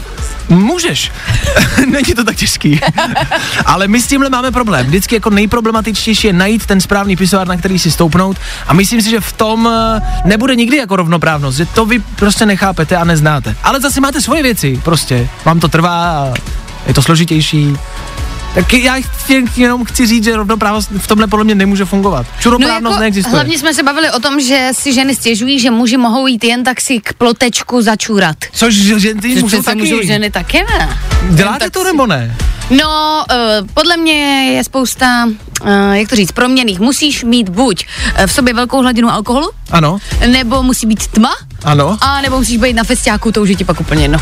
Můžeš. 0.48 1.12
Není 1.86 2.14
to 2.16 2.24
tak 2.24 2.36
těžký. 2.36 2.80
Ale 3.66 3.88
my 3.88 4.00
s 4.02 4.06
tímhle 4.06 4.30
máme 4.30 4.50
problém. 4.50 4.86
Vždycky 4.86 5.14
jako 5.14 5.30
nejproblematičtější 5.30 6.26
je 6.26 6.32
najít 6.32 6.66
ten 6.66 6.80
správný 6.80 7.16
pisoár, 7.16 7.48
na 7.48 7.56
který 7.56 7.78
si 7.78 7.90
stoupnout. 7.90 8.36
A 8.66 8.74
myslím 8.74 9.02
si, 9.02 9.10
že 9.10 9.20
v 9.20 9.32
tom 9.32 9.68
eh, 9.72 10.00
nebude 10.24 10.54
nikdy 10.56 10.76
jako 10.76 10.96
rovnoprávnost, 10.96 11.56
že 11.58 11.66
to 11.66 11.86
vy 11.86 11.98
prostě 11.98 12.46
nechápete 12.46 12.96
a 12.96 13.04
neznáte. 13.04 13.56
Ale 13.62 13.80
zase 13.80 14.00
máte 14.00 14.20
svoje 14.20 14.42
věci, 14.42 14.80
prostě. 14.84 15.28
Vám 15.44 15.60
to 15.60 15.68
trvá 15.68 16.10
a 16.10 16.34
je 16.86 16.94
to 16.94 17.02
složitější. 17.02 17.76
Tak 18.54 18.72
já 18.72 18.94
chci, 18.94 19.44
jenom 19.56 19.84
chci 19.84 20.06
říct, 20.06 20.24
že 20.24 20.36
rovnoprávnost 20.36 20.90
v 20.90 21.06
tomhle 21.06 21.26
podle 21.26 21.44
mě 21.44 21.54
nemůže 21.54 21.84
fungovat. 21.84 22.26
Čuroprávnost 22.40 22.98
neexistuje. 22.98 23.32
No 23.32 23.36
jako 23.36 23.36
hlavně 23.36 23.58
jsme 23.58 23.74
se 23.74 23.82
bavili 23.82 24.10
o 24.10 24.20
tom, 24.20 24.40
že 24.40 24.68
si 24.72 24.92
ženy 24.92 25.14
stěžují, 25.14 25.60
že 25.60 25.70
muži 25.70 25.96
mohou 25.96 26.26
jít 26.26 26.44
jen 26.44 26.64
tak 26.64 26.80
si 26.80 27.00
k 27.00 27.12
plotečku 27.12 27.82
začurat. 27.82 28.36
Což 28.52 28.74
že 28.74 29.14
ty 29.14 29.34
Což 29.34 29.42
můžou 29.42 29.62
taky. 29.62 29.78
můžou 29.78 30.02
ženy 30.02 30.30
taky 30.30 30.58
ne. 30.58 30.98
Děláte 31.30 31.70
to 31.70 31.84
nebo 31.84 32.06
ne? 32.06 32.36
No, 32.70 33.24
uh, 33.60 33.66
podle 33.74 33.96
mě 33.96 34.12
je 34.54 34.64
spousta, 34.64 35.24
uh, 35.62 35.68
jak 35.92 36.08
to 36.08 36.16
říct, 36.16 36.32
proměných. 36.32 36.80
Musíš 36.80 37.24
mít 37.24 37.48
buď 37.48 37.86
uh, 38.20 38.26
v 38.26 38.32
sobě 38.32 38.54
velkou 38.54 38.82
hladinu 38.82 39.10
alkoholu, 39.10 39.50
Ano, 39.70 39.98
nebo 40.26 40.62
musí 40.62 40.86
být 40.86 41.06
tma, 41.06 41.34
ano. 41.64 41.98
a 42.00 42.20
nebo 42.20 42.38
musíš 42.38 42.56
být 42.56 42.72
na 42.72 42.84
festiáku, 42.84 43.32
to 43.32 43.42
už 43.42 43.48
je 43.48 43.54
ti 43.56 43.64
pak 43.64 43.80
úplně 43.80 44.04
jedno. 44.04 44.18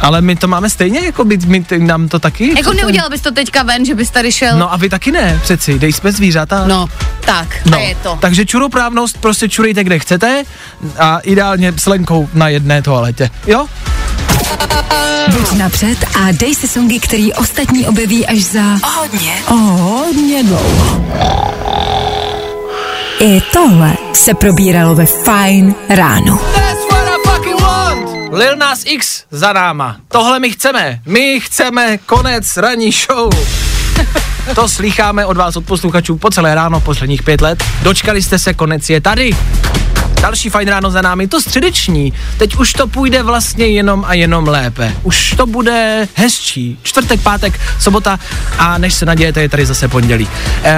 Ale 0.00 0.20
my 0.20 0.36
to 0.36 0.48
máme 0.48 0.70
stejně, 0.70 1.00
jako 1.00 1.24
by, 1.24 1.38
my, 1.46 1.64
ty, 1.64 1.78
nám 1.78 2.08
to 2.08 2.18
taky. 2.18 2.54
Jako 2.56 2.72
neudělal 2.72 3.10
bys 3.10 3.20
to 3.20 3.30
teďka 3.30 3.62
ven, 3.62 3.84
že 3.84 3.94
bys 3.94 4.10
tady 4.10 4.32
šel. 4.32 4.58
No 4.58 4.72
a 4.72 4.76
vy 4.76 4.88
taky 4.88 5.12
ne, 5.12 5.40
přeci, 5.42 5.78
dej 5.78 5.92
jsme 5.92 6.12
zvířata. 6.12 6.66
no 6.66 6.88
tak, 7.24 7.46
No, 7.70 7.78
a 7.78 7.80
je 7.80 7.94
to. 8.02 8.18
takže 8.20 8.46
čuroprávnost 8.46 9.18
prostě 9.18 9.48
čurejte 9.48 9.84
kde 9.84 9.98
chcete 9.98 10.42
a 10.98 11.18
ideálně 11.18 11.72
s 11.76 11.86
Lenkou 11.86 12.28
na 12.34 12.48
jedné 12.48 12.82
toaletě. 12.82 13.30
Jo? 13.46 13.66
Buď 15.30 15.52
napřed 15.52 15.98
a 16.16 16.32
dej 16.32 16.54
si 16.54 16.68
songy, 16.68 17.00
který 17.00 17.32
ostatní 17.32 17.86
objeví 17.86 18.26
až 18.26 18.38
za 18.38 18.62
Hodně. 18.96 19.42
hodně 19.46 20.42
dlouho. 20.42 21.04
I 23.20 23.40
tohle 23.52 23.94
se 24.12 24.34
probíralo 24.34 24.94
ve 24.94 25.06
Fine 25.06 25.74
ráno. 25.88 26.38
Lil 28.32 28.56
Nas 28.56 28.82
X 28.84 29.24
za 29.30 29.52
náma. 29.52 29.96
Tohle 30.08 30.38
my 30.38 30.50
chceme. 30.50 31.00
My 31.06 31.40
chceme 31.40 31.98
konec 31.98 32.56
ranní 32.56 32.92
show. 32.92 33.30
To 34.54 34.68
slycháme 34.68 35.26
od 35.26 35.36
vás, 35.36 35.56
od 35.56 35.64
posluchačů, 35.64 36.18
po 36.18 36.30
celé 36.30 36.54
ráno, 36.54 36.80
posledních 36.80 37.22
pět 37.22 37.40
let. 37.40 37.64
Dočkali 37.82 38.22
jste 38.22 38.38
se, 38.38 38.54
konec 38.54 38.90
je 38.90 39.00
tady. 39.00 39.36
Další 40.20 40.50
fajn 40.50 40.68
ráno 40.68 40.90
za 40.90 41.02
námi, 41.02 41.28
to 41.28 41.40
středeční. 41.40 42.12
Teď 42.36 42.56
už 42.56 42.72
to 42.72 42.86
půjde 42.86 43.22
vlastně 43.22 43.66
jenom 43.66 44.04
a 44.08 44.14
jenom 44.14 44.48
lépe. 44.48 44.96
Už 45.02 45.34
to 45.36 45.46
bude 45.46 46.08
hezčí. 46.14 46.78
Čtvrtek, 46.82 47.20
pátek, 47.20 47.60
sobota 47.80 48.18
a 48.58 48.78
než 48.78 48.94
se 48.94 49.06
nadějete, 49.06 49.42
je 49.42 49.48
tady 49.48 49.66
zase 49.66 49.88
pondělí. 49.88 50.28
E, 50.64 50.74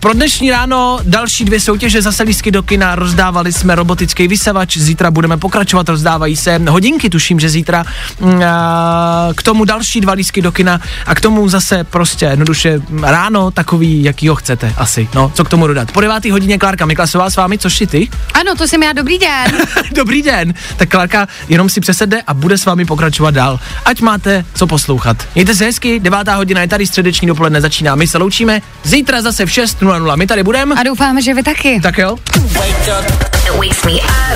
pro 0.00 0.12
dnešní 0.12 0.50
ráno 0.50 0.98
další 1.02 1.44
dvě 1.44 1.60
soutěže, 1.60 2.02
zase 2.02 2.22
lístky 2.22 2.50
do 2.50 2.62
kina, 2.62 2.94
rozdávali 2.94 3.52
jsme 3.52 3.74
robotický 3.74 4.28
vysavač, 4.28 4.76
zítra 4.76 5.10
budeme 5.10 5.36
pokračovat, 5.36 5.88
rozdávají 5.88 6.36
se 6.36 6.60
hodinky, 6.68 7.10
tuším, 7.10 7.40
že 7.40 7.48
zítra. 7.48 7.84
Mm, 8.20 8.42
a 8.42 9.28
k 9.36 9.42
tomu 9.42 9.64
další 9.64 10.00
dva 10.00 10.12
lístky 10.12 10.42
do 10.42 10.52
kina 10.52 10.80
a 11.06 11.14
k 11.14 11.20
tomu 11.20 11.48
zase 11.48 11.84
prostě 11.84 12.24
jednoduše 12.26 12.80
ráno 13.02 13.50
takový, 13.50 14.04
jaký 14.04 14.28
ho 14.28 14.34
chcete 14.34 14.74
asi. 14.76 15.08
No, 15.14 15.32
co 15.34 15.44
k 15.44 15.48
tomu 15.48 15.66
dodat. 15.66 15.92
Po 15.92 16.00
devátý 16.00 16.30
hodině 16.30 16.58
Klárka 16.58 16.86
Miklasová 16.86 17.30
s 17.30 17.36
vámi, 17.36 17.58
což 17.58 17.76
si 17.76 17.86
ty? 17.86 18.08
Ano, 18.34 18.47
to 18.56 18.68
jsem 18.68 18.82
já, 18.82 18.92
dobrý 18.92 19.18
den. 19.18 19.58
Dobrý 19.92 20.22
den. 20.22 20.54
Tak 20.76 20.88
Klárka 20.88 21.28
jenom 21.48 21.68
si 21.68 21.80
přesedne 21.80 22.22
a 22.26 22.34
bude 22.34 22.58
s 22.58 22.64
vámi 22.64 22.84
pokračovat 22.84 23.34
dál. 23.34 23.60
Ať 23.84 24.00
máte 24.00 24.44
co 24.54 24.66
poslouchat. 24.66 25.16
Mějte 25.34 25.54
se 25.54 25.64
hezky, 25.64 26.00
devátá 26.00 26.34
hodina 26.34 26.60
je 26.60 26.68
tady, 26.68 26.86
středeční 26.86 27.28
dopoledne 27.28 27.60
začíná. 27.60 27.94
My 27.94 28.06
se 28.06 28.18
loučíme. 28.18 28.60
Zítra 28.82 29.22
zase 29.22 29.46
v 29.46 29.48
6.00. 29.48 30.16
My 30.16 30.26
tady 30.26 30.42
budeme. 30.42 30.74
A 30.74 30.82
doufáme, 30.82 31.22
že 31.22 31.34
vy 31.34 31.42
taky. 31.42 31.80
Tak 31.82 31.98
jo. 31.98 32.16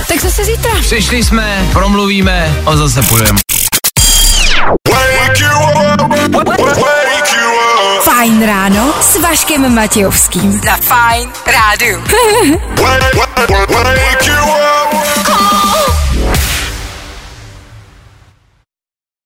Tak 0.09 0.21
zase 0.23 0.45
zítra. 0.45 0.71
Přišli 0.81 1.25
jsme, 1.25 1.69
promluvíme 1.73 2.55
a 2.67 2.77
zase 2.77 3.03
půjdeme. 3.03 3.39
Fajn 8.05 8.47
ráno 8.47 8.92
s 9.13 9.17
Vaškem 9.17 9.75
Matějovským. 9.75 10.61
Na 10.65 10.77
Fajn 10.77 11.31
rádu. 11.47 12.03
Wake 12.81 14.27
you 14.27 14.43
up. 14.43 14.92